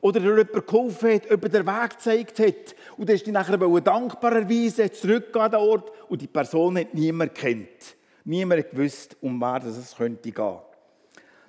Oder 0.00 0.20
dir 0.20 0.36
jemand 0.36 0.66
geholfen 0.66 1.14
hat, 1.14 1.24
jemand 1.30 1.54
den 1.54 1.66
Weg 1.66 1.90
gezeigt 1.90 2.38
hat 2.38 2.74
und 2.96 3.08
du 3.08 3.12
hast 3.12 3.26
dich 3.26 3.32
nachher 3.32 3.58
dankbarerweise 3.58 4.90
zurückgehen 4.90 5.42
an 5.42 5.50
den 5.50 5.60
Ort 5.60 5.92
und 6.08 6.22
die 6.22 6.26
Person 6.26 6.78
hat 6.78 6.94
niemand 6.94 7.34
kennt. 7.34 7.96
Niemand 8.24 8.70
gewusst, 8.70 9.16
um 9.20 9.40
wer 9.40 9.64
es 9.64 9.94
könnte 9.96 10.30
gehen. 10.30 10.58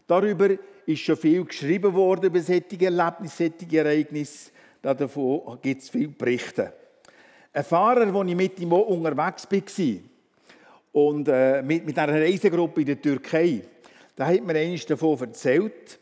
Darüber 0.07 0.49
ist 0.85 1.01
schon 1.01 1.15
viel 1.15 1.45
geschrieben 1.45 1.93
worden, 1.93 2.25
über 2.25 2.39
solche 2.41 2.79
Erlebnisse, 2.79 3.51
solche 3.57 3.77
Ereignisse. 3.77 4.51
Davon 4.81 5.59
gibt 5.61 5.83
es 5.83 5.89
viele 5.89 6.09
Berichte. 6.09 6.73
Ein 7.53 7.63
Fahrer, 7.63 8.13
wo 8.13 8.23
ich 8.23 8.35
mit 8.35 8.59
ihm 8.59 8.73
unterwegs 8.73 9.47
war, 9.51 10.11
und 10.91 11.27
äh, 11.29 11.61
mit, 11.61 11.85
mit 11.85 11.97
einer 11.97 12.19
Reisegruppe 12.19 12.81
in 12.81 12.87
der 12.87 13.01
Türkei, 13.01 13.61
da 14.15 14.27
hat 14.27 14.43
mir 14.43 14.55
eines 14.55 14.85
davon 14.85 15.19
erzählt, 15.19 15.99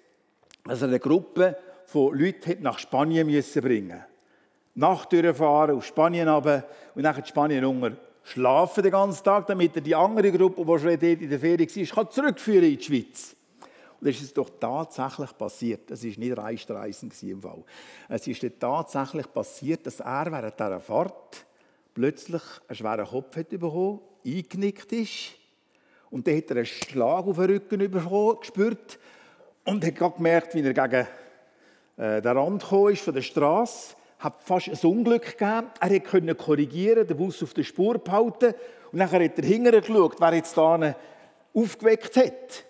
dass 0.66 0.82
er 0.82 0.88
eine 0.88 1.00
Gruppe 1.00 1.56
von 1.90 2.18
Leuten 2.18 2.62
nach 2.62 2.80
Spanien 2.80 3.28
müssen 3.28 3.62
bringen 3.62 4.04
Nacht 4.76 5.12
durchfahren, 5.12 5.76
auf 5.76 5.86
Spanien 5.86 6.30
runter 6.30 6.64
und 6.96 7.04
dann 7.04 7.18
in 7.18 7.26
Spanien 7.26 7.66
unter 7.66 7.98
schlafen 8.24 8.84
den 8.84 8.92
ganzen 8.92 9.24
Tag, 9.24 9.48
damit 9.48 9.76
er 9.76 9.82
die 9.82 9.96
andere 9.96 10.32
Gruppe, 10.32 10.64
die 10.64 10.80
schon 10.80 11.00
dort 11.00 11.04
in 11.04 11.30
der 11.30 11.40
Ferie 11.40 11.68
war, 11.68 12.04
kann 12.04 12.12
zurückführen 12.12 12.64
in 12.64 12.78
die 12.78 12.84
Schweiz. 12.84 13.36
Und 14.00 14.08
das 14.08 14.22
ist 14.22 14.38
doch 14.38 14.50
tatsächlich 14.60 15.38
passiert. 15.38 15.92
Es 15.92 16.04
war 16.04 16.12
nicht 16.18 16.38
Reistreisen 16.38 17.12
im 17.24 17.42
Fall. 17.42 17.64
Es 18.08 18.28
ist 18.28 18.46
tatsächlich 18.60 19.34
passiert, 19.34 19.86
dass 19.86 20.00
er 20.00 20.32
während 20.32 20.58
dieser 20.58 20.80
Fahrt 20.80 21.46
plötzlich 21.94 22.42
einen 22.68 22.76
schweren 22.76 23.06
Kopf 23.06 23.36
hat 23.36 23.50
bekommen, 23.50 24.00
eingenickt 24.26 24.92
ist. 24.94 25.32
Und 26.10 26.28
dann 26.28 26.38
hat 26.38 26.52
er 26.52 26.58
einen 26.58 26.66
Schlag 26.66 27.26
auf 27.26 27.36
den 27.38 27.46
Rücken 27.46 28.40
gespürt 28.40 29.00
und 29.66 29.86
hat 29.86 30.16
gemerkt, 30.16 30.56
wie 30.56 30.62
er 30.62 30.74
gegen 30.74 31.08
äh, 32.00 32.22
den 32.22 32.38
Rand 32.38 32.64
ist 32.64 33.02
von 33.02 33.14
der 33.14 33.22
Straße. 33.22 33.96
Hat 34.20 34.42
fast 34.44 34.70
ein 34.70 34.90
Unglück 34.90 35.38
gegeben. 35.38 35.68
Er 35.80 36.00
konnte 36.00 36.36
korrigieren, 36.36 37.06
den 37.06 37.18
Bus 37.18 37.44
auf 37.44 37.54
der 37.54 37.64
Spur 37.64 37.98
behalten. 37.98 38.54
Und 38.92 39.00
dann 39.00 39.12
hat 39.12 39.38
er 39.38 39.46
hinterher 39.46 39.82
geschaut, 39.82 40.16
wer 40.20 40.34
jetzt 40.34 40.58
da 40.58 40.96
aufgeweckt 41.54 42.16
hat. 42.16 42.66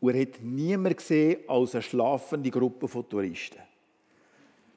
Und 0.00 0.14
er 0.14 0.22
hat 0.22 0.40
niemand 0.42 0.96
gesehen 0.96 1.40
als 1.46 1.74
eine 1.74 1.82
schlafende 1.82 2.50
Gruppe 2.50 2.88
von 2.88 3.08
Touristen. 3.08 3.58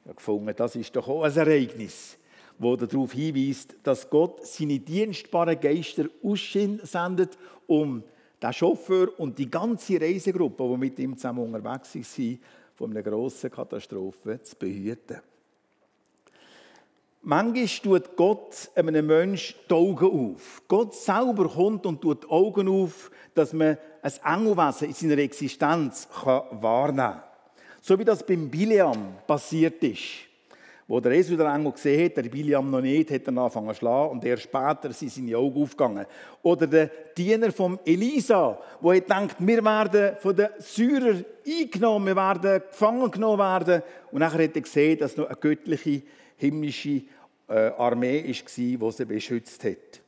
Ich 0.04 0.10
habe 0.10 0.16
gefunden, 0.16 0.54
das 0.56 0.76
ist 0.76 0.96
doch 0.96 1.08
auch 1.08 1.24
ein 1.24 1.36
Ereignis, 1.36 2.18
das 2.60 2.78
darauf 2.78 3.12
hinweist, 3.12 3.76
dass 3.82 4.08
Gott 4.08 4.46
seine 4.46 4.80
dienstbaren 4.80 5.60
Geister 5.60 6.06
aussendet, 6.24 7.38
um 7.66 8.04
den 8.42 8.54
Chauffeur 8.54 9.20
und 9.20 9.40
die 9.40 9.50
ganze 9.50 10.00
Reisegruppe, 10.00 10.64
die 10.64 10.78
mit 10.78 11.00
ihm 11.00 11.18
zusammen 11.18 11.40
unterwegs 11.40 11.96
war, 11.96 12.38
von 12.76 12.92
einer 12.92 13.04
grossen 13.04 13.52
Katastrophe 13.52 14.42
zu 14.42 14.56
behüten. 14.56 15.22
Manchmal 17.22 18.00
tut 18.00 18.16
Gott 18.16 18.70
einem 18.76 19.08
Menschen 19.08 19.56
die 19.68 19.74
Augen 19.74 20.36
auf. 20.36 20.62
Gott 20.68 20.94
selber 20.94 21.50
kommt 21.50 21.86
und 21.88 22.00
tut 22.00 22.24
die 22.24 22.30
Augen 22.30 22.68
auf, 22.68 23.10
dass 23.34 23.52
man 23.52 23.78
ein 24.04 24.12
Engelwesen 24.24 24.90
in 24.90 24.94
seiner 24.94 25.18
Existenz 25.18 26.08
wahrnehmen 26.24 26.98
kann. 26.98 27.24
So 27.82 27.98
wie 27.98 28.06
das 28.06 28.24
beim 28.24 28.50
Biliam 28.50 29.16
passiert 29.26 29.82
ist. 29.84 30.04
Wo 30.88 31.00
der 31.00 31.14
Esel 31.14 31.36
den 31.36 31.48
Engel 31.48 31.72
gesehen 31.72 32.06
hat, 32.06 32.18
der 32.18 32.30
Biliam 32.30 32.70
noch 32.70 32.82
nicht, 32.82 33.10
hat 33.10 33.28
er 33.28 33.36
angefangen 33.36 33.70
zu 33.70 33.76
schlagen 33.76 34.12
und 34.12 34.24
erst 34.24 34.44
später 34.44 34.94
sind 34.94 35.12
seine 35.12 35.36
Augen 35.36 35.64
aufgegangen. 35.64 36.06
Oder 36.44 36.68
der 36.68 36.92
Diener 37.18 37.52
von 37.52 37.80
Elisa, 37.84 38.60
wo 38.82 38.92
er 38.92 39.02
denkt, 39.02 39.38
wir 39.40 39.66
werden 39.66 40.16
von 40.20 40.36
den 40.36 40.50
Syrern 40.60 41.26
eingenommen, 41.46 42.06
wir 42.06 42.16
werden 42.16 42.62
gefangen 42.70 43.10
genommen 43.10 43.40
werden. 43.40 43.82
Und 44.12 44.20
nachher 44.20 44.44
hat 44.44 44.56
er 44.56 44.62
gesehen, 44.62 45.00
dass 45.00 45.18
noch 45.18 45.26
eine 45.26 45.38
göttliche, 45.38 46.04
himmlische 46.38 47.02
äh, 47.50 47.72
Armee 47.78 48.24
war, 48.24 48.34
die 48.34 48.92
sie 48.92 49.06
beschützt 49.06 49.64
hat. 49.64 50.02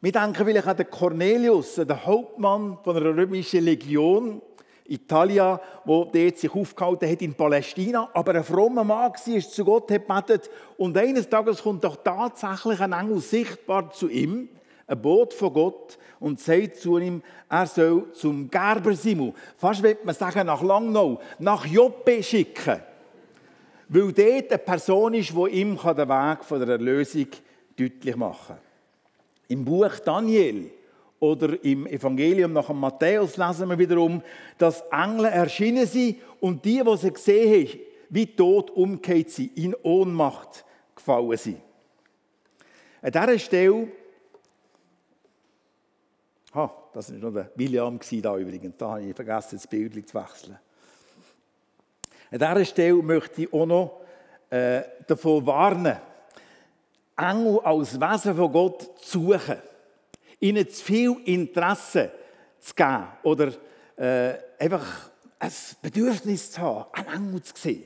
Wir 0.00 0.12
denken 0.12 0.44
vielleicht 0.44 0.68
an 0.68 0.76
den 0.76 0.90
Cornelius, 0.90 1.74
den 1.74 2.06
Hauptmann 2.06 2.78
von 2.84 2.96
einer 2.96 3.16
römischen 3.16 3.64
Legion, 3.64 4.40
Italia, 4.88 5.60
wo 5.84 6.04
dort 6.04 6.38
sich 6.38 6.54
aufgehalten 6.54 7.10
hat 7.10 7.22
in 7.22 7.34
Palästina, 7.34 8.08
aber 8.12 8.34
ein 8.34 8.44
frommer 8.44 8.84
Mann 8.84 9.12
war, 9.12 9.14
zu 9.14 9.64
Gott 9.64 9.90
hat 9.90 10.06
gebetet. 10.06 10.50
Und 10.76 10.96
eines 10.96 11.28
Tages 11.28 11.62
kommt 11.62 11.84
doch 11.84 11.96
tatsächlich 11.96 12.80
ein 12.80 12.92
Engel 12.92 13.20
sichtbar 13.20 13.90
zu 13.90 14.08
ihm, 14.08 14.48
ein 14.86 15.02
Boot 15.02 15.34
von 15.34 15.52
Gott 15.52 15.98
und 16.20 16.40
sagt 16.40 16.76
zu 16.76 16.98
ihm, 16.98 17.22
er 17.48 17.66
soll 17.66 18.12
zum 18.12 18.50
Gerber 18.50 18.94
Simu, 18.94 19.32
fast 19.56 19.82
wird 19.82 20.04
man 20.04 20.14
sagen 20.14 20.46
nach 20.46 20.62
Langnau, 20.62 21.20
nach 21.38 21.66
Joppe 21.66 22.22
schicken, 22.22 22.80
weil 23.88 24.12
dort 24.12 24.50
eine 24.50 24.58
Person 24.58 25.14
ist, 25.14 25.30
die 25.30 25.60
ihm 25.60 25.76
den 25.76 26.08
Weg 26.08 26.44
von 26.44 26.60
der 26.60 26.68
Erlösung 26.68 27.26
deutlich 27.76 28.16
machen 28.16 28.56
kann. 28.56 28.58
Im 29.48 29.64
Buch 29.64 29.98
Daniel 30.04 30.70
oder 31.18 31.62
im 31.64 31.86
Evangelium 31.86 32.52
nach 32.52 32.66
dem 32.66 32.78
Matthäus 32.78 33.36
lesen 33.36 33.68
wir 33.68 33.78
wiederum, 33.78 34.22
dass 34.58 34.82
Engel 34.90 35.26
erschienen 35.26 35.86
sind 35.86 36.18
und 36.40 36.64
die, 36.64 36.82
die 36.82 36.96
sie 36.96 37.12
gesehen 37.12 37.68
haben, 37.68 37.80
wie 38.10 38.26
tot 38.26 38.70
umgekehrt 38.70 39.30
sind, 39.30 39.56
in 39.56 39.74
Ohnmacht 39.82 40.64
gefallen 40.94 41.36
sind. 41.36 41.60
An 43.00 43.12
dieser 43.12 43.38
Stelle, 43.38 43.88
ah, 46.52 46.70
das 46.92 47.12
war 47.12 47.18
noch 47.18 47.32
der 47.32 47.50
William 47.54 47.98
da 48.22 48.36
übrigens, 48.36 48.76
da 48.76 48.90
habe 48.90 49.02
ich 49.02 49.16
vergessen, 49.16 49.56
das 49.56 49.66
Bild 49.66 50.08
zu 50.08 50.14
wechseln. 50.14 50.58
An 52.30 52.38
dieser 52.38 52.64
Stelle 52.64 53.02
möchte 53.02 53.42
ich 53.42 53.52
auch 53.52 53.66
noch 53.66 54.00
äh, 54.50 54.82
davon 55.06 55.46
warnen, 55.46 55.96
Engel 57.16 57.60
als 57.60 57.98
Wesen 57.98 58.36
von 58.36 58.52
Gott 58.52 58.98
zu 58.98 59.32
suchen 59.32 59.56
ihnen 60.40 60.68
zu 60.68 60.84
viel 60.84 61.16
Interesse 61.24 62.10
zu 62.60 62.74
geben 62.74 63.06
oder 63.22 63.52
äh, 63.96 64.34
einfach 64.58 65.10
ein 65.38 65.52
Bedürfnis 65.82 66.52
zu 66.52 66.60
haben, 66.60 66.86
einen 66.92 67.26
Engel 67.28 67.42
zu 67.42 67.52
sehen. 67.56 67.84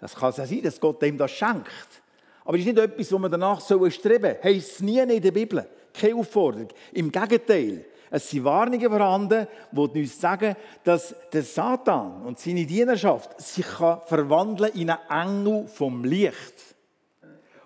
Das 0.00 0.14
kann 0.14 0.32
ja 0.36 0.46
sein, 0.46 0.62
dass 0.62 0.80
Gott 0.80 1.02
ihm 1.02 1.16
das 1.16 1.30
schenkt. 1.30 2.02
Aber 2.44 2.56
es 2.56 2.60
ist 2.60 2.66
nicht 2.66 2.78
etwas, 2.78 3.10
was 3.10 3.20
man 3.20 3.30
danach 3.30 3.60
streben 3.60 4.36
soll. 4.42 4.52
Heißt 4.52 4.72
es 4.72 4.80
nie 4.80 4.98
in 4.98 5.22
der 5.22 5.30
Bibel. 5.30 5.66
Keine 5.94 6.16
Aufforderung. 6.16 6.68
Im 6.92 7.10
Gegenteil. 7.10 7.86
Es 8.10 8.30
sind 8.30 8.44
Warnungen 8.44 8.88
vorhanden, 8.90 9.48
die 9.72 10.00
uns 10.00 10.20
sagen, 10.20 10.54
dass 10.84 11.14
der 11.32 11.42
Satan 11.42 12.22
und 12.22 12.38
seine 12.38 12.66
Dienerschaft 12.66 13.40
sich 13.40 13.66
verwandeln 13.66 14.72
in 14.74 14.90
einen 14.90 15.46
Engel 15.46 15.66
vom 15.66 16.04
Licht. 16.04 16.76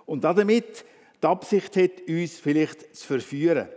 Und 0.07 0.24
damit 0.24 0.85
die 1.22 1.26
Absicht 1.26 1.76
hat, 1.76 2.09
uns 2.09 2.38
vielleicht 2.38 2.96
zu 2.96 3.07
verführen. 3.07 3.68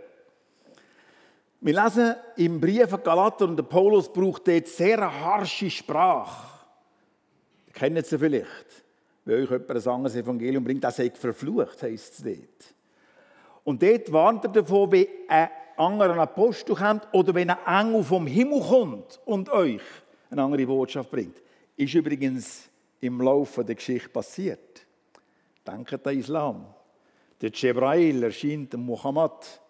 Wir 1.64 1.80
lesen 1.80 2.16
im 2.38 2.60
Brief 2.60 2.92
an 2.92 3.04
Galater 3.04 3.44
und 3.44 3.56
der 3.56 3.62
Paulus 3.62 4.12
braucht 4.12 4.48
dort 4.48 4.66
sehr 4.66 4.98
harsche 4.98 5.70
Sprache. 5.70 6.48
Ihr 7.68 7.72
kennt 7.72 8.04
sie 8.04 8.18
vielleicht. 8.18 8.82
Wenn 9.24 9.44
euch 9.44 9.50
jemand 9.50 9.70
ein 9.70 9.88
anderes 9.92 10.16
Evangelium 10.16 10.64
bringt, 10.64 10.82
das 10.82 10.96
sei 10.96 11.12
verflucht, 11.12 11.80
heisst 11.84 12.14
es 12.14 12.24
dort. 12.24 12.74
Und 13.62 13.80
dort 13.80 14.12
warnt 14.12 14.44
er 14.44 14.50
davon, 14.50 14.90
wie 14.90 15.08
ein 15.28 15.50
anderer 15.76 16.18
Apostel 16.18 16.74
kommt 16.74 17.06
oder 17.12 17.32
wenn 17.32 17.50
ein 17.50 17.86
Engel 17.86 18.02
vom 18.02 18.26
Himmel 18.26 18.60
kommt 18.60 19.20
und 19.24 19.48
euch 19.48 19.82
eine 20.32 20.42
andere 20.42 20.66
Botschaft 20.66 21.12
bringt. 21.12 21.40
Ist 21.76 21.94
übrigens 21.94 22.68
im 22.98 23.20
Laufe 23.20 23.64
der 23.64 23.76
Geschichte 23.76 24.08
passiert. 24.08 24.84
Denkt 25.64 26.04
an 26.08 26.18
Islam. 26.18 26.66
Der 27.40 27.50
Jebrail 27.50 28.20
erscheint 28.24 28.74
Muhammad 28.74 29.60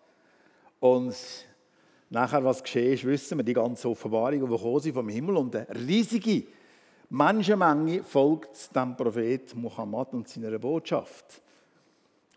und 0.80 1.14
Nachher, 2.12 2.44
was 2.44 2.62
geschehen 2.62 2.92
ist, 2.92 3.06
wissen 3.06 3.38
wir, 3.38 3.42
die 3.42 3.54
ganze 3.54 3.88
Offenbarung, 3.88 4.40
die 4.40 4.46
gekommen 4.46 4.80
sind 4.80 4.92
vom 4.92 5.08
Himmel 5.08 5.34
und 5.38 5.56
eine 5.56 5.66
riesige 5.74 6.44
Menschenmenge 7.08 8.02
folgt 8.02 8.76
dem 8.76 8.94
Prophet 8.94 9.54
Muhammad 9.56 10.12
und 10.12 10.28
seiner 10.28 10.58
Botschaft. 10.58 11.40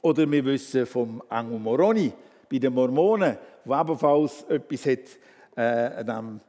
Oder 0.01 0.31
wir 0.31 0.45
wissen 0.45 0.85
vom 0.85 1.21
Engel 1.29 1.59
Moroni 1.59 2.13
bei 2.49 2.57
den 2.57 2.73
Mormonen, 2.73 3.37
der 3.65 3.81
ebenfalls 3.81 4.43
etwas 4.43 4.85
hat, 4.85 5.57
äh, 5.57 6.05
dem 6.05 6.39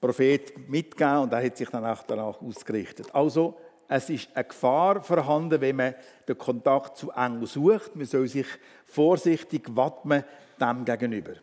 Prophet 0.00 0.68
mitgegeben 0.68 1.18
und 1.18 1.32
er 1.32 1.44
hat 1.44 1.56
sich 1.56 1.70
dann 1.70 1.84
auch 1.84 2.02
danach 2.02 2.42
ausgerichtet. 2.42 3.06
Also, 3.14 3.54
es 3.86 4.10
ist 4.10 4.28
eine 4.34 4.46
Gefahr 4.46 5.00
vorhanden, 5.00 5.60
wenn 5.60 5.76
man 5.76 5.94
den 6.26 6.36
Kontakt 6.36 6.96
zu 6.96 7.12
Engeln 7.12 7.46
sucht. 7.46 7.94
Man 7.94 8.06
soll 8.06 8.26
sich 8.26 8.48
vorsichtig 8.84 9.62
wappnen 9.76 10.24
dem 10.60 10.84
gegenüber. 10.84 11.34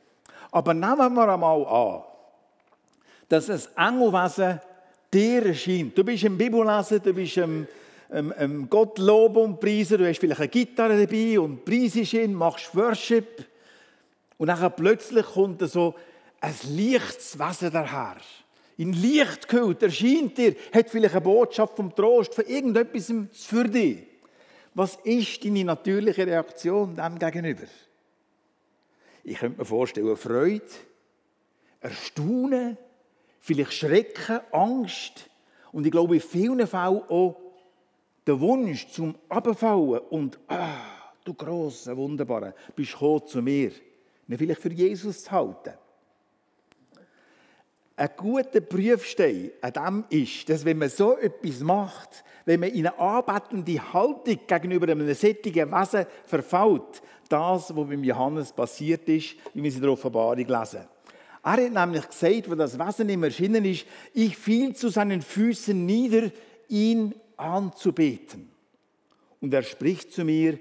Aber 0.52 0.74
nehmen 0.74 1.14
wir 1.14 1.30
einmal 1.30 1.66
an, 1.66 2.04
dass 3.30 3.50
ein 3.50 3.62
Engelwesen 3.94 4.60
dir 5.14 5.46
erscheint. 5.46 5.98
Du 5.98 6.04
bist 6.04 6.24
im 6.24 6.38
Bibellesen, 6.38 7.02
du 7.02 7.14
bist 7.14 7.38
im, 7.38 7.68
im, 8.10 8.32
im 8.34 8.70
Gott 8.70 9.00
und 9.00 9.60
preisen, 9.60 9.98
du 9.98 10.08
hast 10.08 10.20
vielleicht 10.20 10.42
eine 10.42 10.50
Gitarre 10.50 11.06
dabei 11.06 11.40
und 11.40 11.64
preisest 11.64 12.14
ihn, 12.14 12.34
machst 12.34 12.76
Worship. 12.76 13.46
Und 14.38 14.48
dann 14.48 14.74
plötzlich 14.76 15.26
kommt 15.26 15.62
so 15.70 15.96
ein 16.42 16.56
lichtes 16.70 17.40
Wesen 17.40 17.72
daher. 17.72 18.18
in 18.78 18.94
Licht 18.94 19.48
gehüllt, 19.48 19.84
erscheint 19.84 20.38
dir, 20.38 20.56
hat 20.74 20.90
vielleicht 20.90 21.14
eine 21.14 21.22
Botschaft 21.22 21.76
vom 21.76 21.94
Trost, 21.94 22.34
von 22.34 22.46
irgendetwas 22.46 23.14
für 23.32 23.66
dich. 23.66 24.00
Was 24.74 24.98
ist 25.04 25.46
deine 25.46 25.64
natürliche 25.66 26.26
Reaktion 26.26 26.96
dem 26.96 27.20
gegenüber? 27.20 27.68
Ich 29.24 29.38
könnte 29.38 29.60
mir 29.60 29.66
vorstellen, 29.66 30.16
Freude, 30.18 30.66
Erstaunen, 31.80 32.78
vielleicht 33.40 33.74
Schrecken, 33.74 34.40
Angst 34.52 35.30
und 35.72 35.86
ich 35.86 35.92
glaube 35.92 36.16
in 36.16 36.22
vielen 36.22 36.66
Fällen 36.68 37.02
auch 37.10 37.38
der 38.26 38.40
Wunsch 38.40 38.88
zum 38.90 39.16
Abfallen 39.30 40.00
und 40.10 40.40
ah, 40.48 40.78
du 41.24 41.34
große, 41.34 41.96
wunderbare, 41.96 42.54
bist 42.76 42.94
gekommen 42.94 43.26
zu 43.28 43.42
mir, 43.42 43.72
mich 44.28 44.38
vielleicht 44.38 44.62
für 44.62 44.72
Jesus 44.72 45.24
zu 45.24 45.32
halten. 45.32 45.74
Ein 47.96 48.10
guter 48.18 48.62
Prüfstein 48.62 49.52
an 49.62 49.74
dem 49.74 50.06
ist, 50.10 50.50
dass 50.50 50.66
wenn 50.66 50.78
man 50.80 50.90
so 50.90 51.18
etwas 51.18 51.60
macht, 51.60 52.24
wenn 52.46 52.60
man 52.60 52.70
in 52.70 52.88
eine 52.88 52.98
anbetende 52.98 53.94
Haltung 53.94 54.40
gegenüber 54.48 54.92
einem 54.92 55.14
sättigen 55.14 55.72
Wesen 55.72 56.08
verfällt, 56.26 57.02
das, 57.32 57.76
was 57.76 57.88
beim 57.88 58.04
Johannes 58.04 58.52
passiert 58.52 59.08
ist, 59.08 59.36
wie 59.54 59.64
wir 59.64 59.70
es 59.70 59.76
in 59.76 59.82
der 59.82 59.92
Offenbarung 59.92 60.38
lesen. 60.38 60.88
Er 61.44 61.52
hat 61.52 61.72
nämlich 61.72 62.08
gesagt, 62.08 62.50
wo 62.50 62.56
das 62.56 62.78
Wesen 62.78 63.10
ihm 63.10 63.24
erschienen 63.24 63.66
ist, 63.66 63.86
ich 64.14 64.38
fiel 64.38 64.76
zu 64.76 64.90
seinen 64.90 65.22
Füßen 65.22 65.86
nieder, 65.86 66.32
ihn 66.68 67.16
anzubeten. 67.38 68.50
Und 69.40 69.54
er 69.54 69.64
spricht 69.64 70.14
zu 70.14 70.24
mir, 70.24 70.60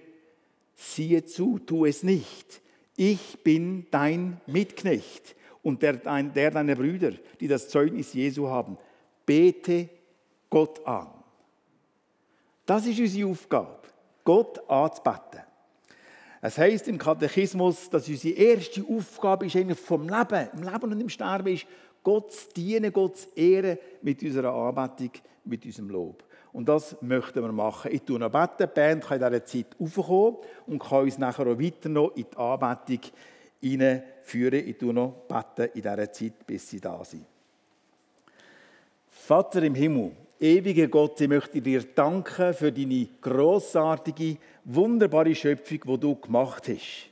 siehe 0.74 1.24
zu, 1.24 1.58
tu 1.58 1.84
es 1.84 2.02
nicht. 2.02 2.62
Ich 2.96 3.38
bin 3.42 3.86
dein 3.90 4.40
Mitknecht 4.46 5.36
und 5.62 5.82
der, 5.82 5.94
der 5.94 6.50
deiner 6.50 6.76
Brüder, 6.76 7.12
die 7.40 7.48
das 7.48 7.68
Zeugnis 7.68 8.14
Jesu 8.14 8.48
haben. 8.48 8.78
Bete 9.26 9.88
Gott 10.48 10.84
an. 10.86 11.08
Das 12.64 12.86
ist 12.86 12.98
unsere 12.98 13.28
Aufgabe, 13.28 13.80
Gott 14.24 14.60
anzubeten. 14.68 15.49
Es 16.42 16.56
heißt 16.56 16.88
im 16.88 16.96
Katechismus, 16.96 17.90
dass 17.90 18.08
unsere 18.08 18.34
erste 18.34 18.82
Aufgabe 18.88 19.46
ist 19.46 19.80
vom 19.80 20.08
Leben, 20.08 20.48
im 20.54 20.62
Leben 20.62 20.92
und 20.92 21.00
im 21.00 21.08
Sterben 21.08 21.48
ist, 21.48 21.66
Gott 22.02 22.32
zu 22.32 22.48
dienen, 22.56 22.92
Gott 22.92 23.18
zu 23.18 23.28
ehren 23.36 23.78
mit 24.00 24.22
unserer 24.22 24.54
Anbetung, 24.54 25.10
mit 25.44 25.66
unserem 25.66 25.90
Lob. 25.90 26.24
Und 26.52 26.68
das 26.68 26.96
möchten 27.02 27.42
wir 27.42 27.52
machen. 27.52 27.92
Ich 27.92 28.02
tue 28.02 28.18
noch 28.18 28.30
beten, 28.30 28.54
die 28.58 28.66
Band 28.66 29.04
kann 29.04 29.20
in 29.20 29.28
dieser 29.28 29.44
Zeit 29.44 29.66
raufkommen 29.78 30.38
und 30.66 30.78
kann 30.78 31.04
uns 31.04 31.18
nachher 31.18 31.46
auch 31.46 31.58
weiter 31.58 31.88
noch 31.88 32.16
in 32.16 32.26
die 32.30 32.36
Anbetung 32.36 33.00
hineinführen. 33.60 34.66
Ich 34.66 34.78
tue 34.78 34.94
noch 34.94 35.12
beten 35.28 35.70
in 35.74 35.82
dieser 35.82 36.12
Zeit, 36.12 36.46
bis 36.46 36.70
sie 36.70 36.80
da 36.80 37.04
sind. 37.04 37.26
Vater 39.08 39.62
im 39.62 39.74
Himmel, 39.74 40.12
ewiger 40.40 40.88
Gott, 40.88 41.20
ich 41.20 41.28
möchte 41.28 41.60
dir 41.60 41.82
danken 41.82 42.54
für 42.54 42.72
deine 42.72 43.08
großartige, 43.20 44.38
wunderbare 44.64 45.34
Schöpfung, 45.34 45.80
die 45.84 46.00
du 46.00 46.16
gemacht 46.16 46.68
hast. 46.68 47.08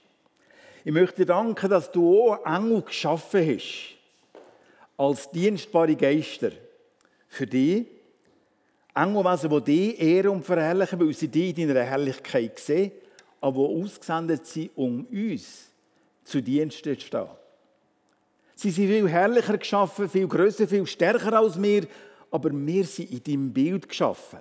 Ich 0.85 0.93
möchte 0.93 1.17
dir 1.17 1.27
danken, 1.27 1.69
dass 1.69 1.93
du 1.93 2.33
auch 2.33 2.45
Engel 2.47 2.83
geschaffen 2.83 3.47
hast, 3.47 3.97
als 4.97 5.31
dienstbare 5.31 5.95
Geister 5.95 6.53
für 7.29 7.47
dich. 7.47 7.87
Engelwesen, 8.95 9.51
die 9.51 9.65
dich 9.65 10.01
ehren 10.01 10.31
und 10.31 10.45
verherrlichen, 10.45 10.99
weil 10.99 11.13
sie 11.13 11.29
dich 11.29 11.57
in 11.59 11.69
deiner 11.69 11.85
Herrlichkeit 11.85 12.59
sehen, 12.59 12.91
aber 13.41 13.69
die 13.69 13.83
ausgesendet 13.85 14.47
sind, 14.47 14.71
um 14.75 15.05
uns 15.05 15.71
zu 16.25 16.41
Diensten 16.41 16.99
zu 16.99 17.07
stehen. 17.07 17.29
Sie 18.57 18.71
sind 18.71 18.89
viel 18.89 19.09
herrlicher 19.09 19.57
geschaffen, 19.57 20.09
viel 20.09 20.27
größer, 20.27 20.67
viel 20.67 20.85
stärker 20.85 21.35
als 21.35 21.63
wir, 21.63 21.87
aber 22.31 22.51
wir 22.53 22.85
sind 22.85 23.11
in 23.11 23.23
deinem 23.23 23.53
Bild 23.53 23.89
geschaffen. 23.89 24.41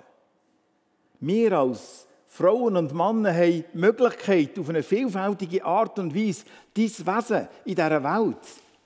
Wir 1.20 1.52
als 1.52 2.06
Frauen 2.26 2.76
und 2.76 2.94
Männer 2.94 3.34
haben 3.34 3.64
die 3.72 3.78
Möglichkeit, 3.78 4.58
auf 4.58 4.68
eine 4.68 4.82
vielfältige 4.82 5.64
Art 5.64 5.98
und 5.98 6.14
Weise 6.14 6.44
dein 6.74 6.84
Wesen 6.84 7.48
in 7.64 7.74
dieser 7.74 8.04
Welt, 8.04 8.36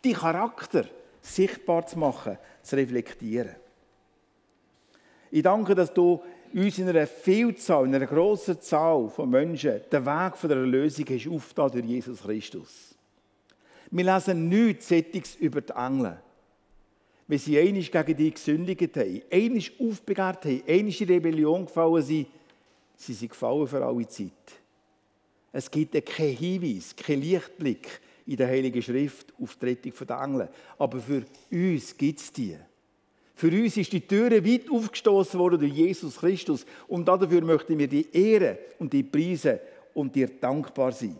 dein 0.02 0.12
Charakter 0.12 0.84
sichtbar 1.20 1.86
zu 1.86 1.98
machen, 1.98 2.38
zu 2.62 2.76
reflektieren. 2.76 3.56
Ich 5.30 5.42
danke, 5.42 5.74
dass 5.74 5.92
du 5.92 6.22
uns 6.54 6.78
in 6.78 6.88
einer 6.88 7.06
Vielzahl, 7.06 7.86
in 7.86 7.94
einer 7.94 8.06
grossen 8.06 8.60
Zahl 8.60 9.08
von 9.08 9.30
Menschen 9.30 9.80
den 9.90 10.06
Weg 10.06 10.40
der 10.42 10.56
Erlösung 10.56 11.06
hast 11.08 11.74
durch 11.74 11.84
Jesus 11.84 12.22
Christus. 12.22 12.94
Wir 13.90 14.04
lesen 14.04 14.48
nichts 14.48 14.88
Sättiges 14.88 15.36
über 15.36 15.60
die 15.60 15.72
Engel 15.72 16.18
wenn 17.32 17.38
sie 17.38 17.58
einig 17.58 17.90
gegen 17.90 18.14
dich 18.14 18.34
gesündigt 18.34 18.94
haben, 18.94 19.22
einig 19.30 19.72
aufbegehrt 19.80 20.44
haben, 20.44 20.62
einig 20.68 21.00
in 21.00 21.08
Rebellion 21.08 21.64
gefallen 21.64 22.02
sind, 22.02 22.26
sie 22.94 23.14
sind 23.14 23.30
gefallen 23.30 23.66
für 23.66 23.82
alle 23.82 24.06
Zeit. 24.06 24.30
Es 25.50 25.70
gibt 25.70 25.94
keinen 26.04 26.36
Hinweis, 26.36 26.94
keinen 26.94 27.22
Lichtblick 27.22 27.88
in 28.26 28.36
der 28.36 28.48
Heiligen 28.48 28.82
Schrift 28.82 29.32
auf 29.40 29.56
die 29.56 29.64
Rettung 29.64 29.94
der 30.06 30.20
Engel. 30.20 30.48
Aber 30.76 31.00
für 31.00 31.24
uns 31.50 31.96
gibt 31.96 32.20
es 32.20 32.30
die. 32.30 32.54
Für 33.34 33.48
uns 33.48 33.78
ist 33.78 33.94
die 33.94 34.06
Türe 34.06 34.44
weit 34.44 34.70
aufgestoßen 34.70 35.40
worden 35.40 35.58
durch 35.58 35.72
Jesus 35.72 36.18
Christus. 36.18 36.66
Und 36.86 37.08
dafür 37.08 37.40
möchten 37.40 37.78
wir 37.78 37.88
die 37.88 38.08
Ehre 38.12 38.58
und 38.78 38.92
die 38.92 39.04
Preise 39.04 39.58
und 39.94 40.14
dir 40.14 40.28
dankbar 40.28 40.92
sein. 40.92 41.16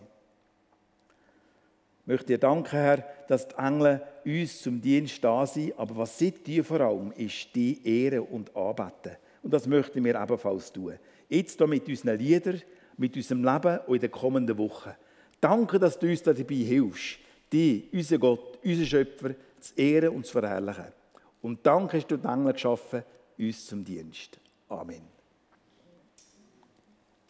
Möchte 2.05 2.27
dir 2.27 2.39
danken, 2.39 2.71
Herr, 2.71 3.05
dass 3.29 3.49
die 3.49 3.55
Engel 3.57 4.03
uns 4.25 4.61
zum 4.61 4.81
Dienst 4.81 5.23
da 5.23 5.47
sind. 5.47 5.79
Aber 5.79 5.97
was 5.97 6.19
sie 6.19 6.33
tun 6.33 6.65
vor 6.65 6.81
allem, 6.81 7.13
ist 7.13 7.55
die 7.55 7.81
Ehre 7.87 8.23
und 8.23 8.55
Anbeten. 8.57 9.17
Und 9.43 9.53
das 9.53 9.67
möchten 9.67 10.05
wir 10.05 10.21
ebenfalls 10.21 10.73
tun. 10.73 10.99
Jetzt 11.29 11.59
hier 11.59 11.67
mit 11.67 11.89
unseren 11.89 12.19
Liedern, 12.19 12.61
mit 12.97 13.17
unserem 13.17 13.45
Leben 13.45 13.79
und 13.87 13.95
in 13.95 14.01
den 14.01 14.11
kommenden 14.11 14.59
Wochen. 14.59 14.91
Danke, 15.41 15.79
dass 15.79 15.99
du 15.99 16.09
uns 16.09 16.23
dabei 16.23 16.55
hilfst, 16.55 17.19
die, 17.53 17.89
unser 17.93 18.19
Gott, 18.19 18.59
unser 18.65 18.85
Schöpfer, 18.85 19.35
zu 19.61 19.75
ehren 19.77 20.11
und 20.11 20.27
zu 20.27 20.33
verherrlichen. 20.33 20.93
Und 21.41 21.65
danke 21.65 21.97
hast 21.97 22.09
du 22.09 22.17
die 22.17 22.27
Engel 22.27 22.53
geschaffen, 22.53 23.03
uns 23.39 23.67
zum 23.67 23.85
Dienst. 23.85 24.39
Amen. 24.69 25.12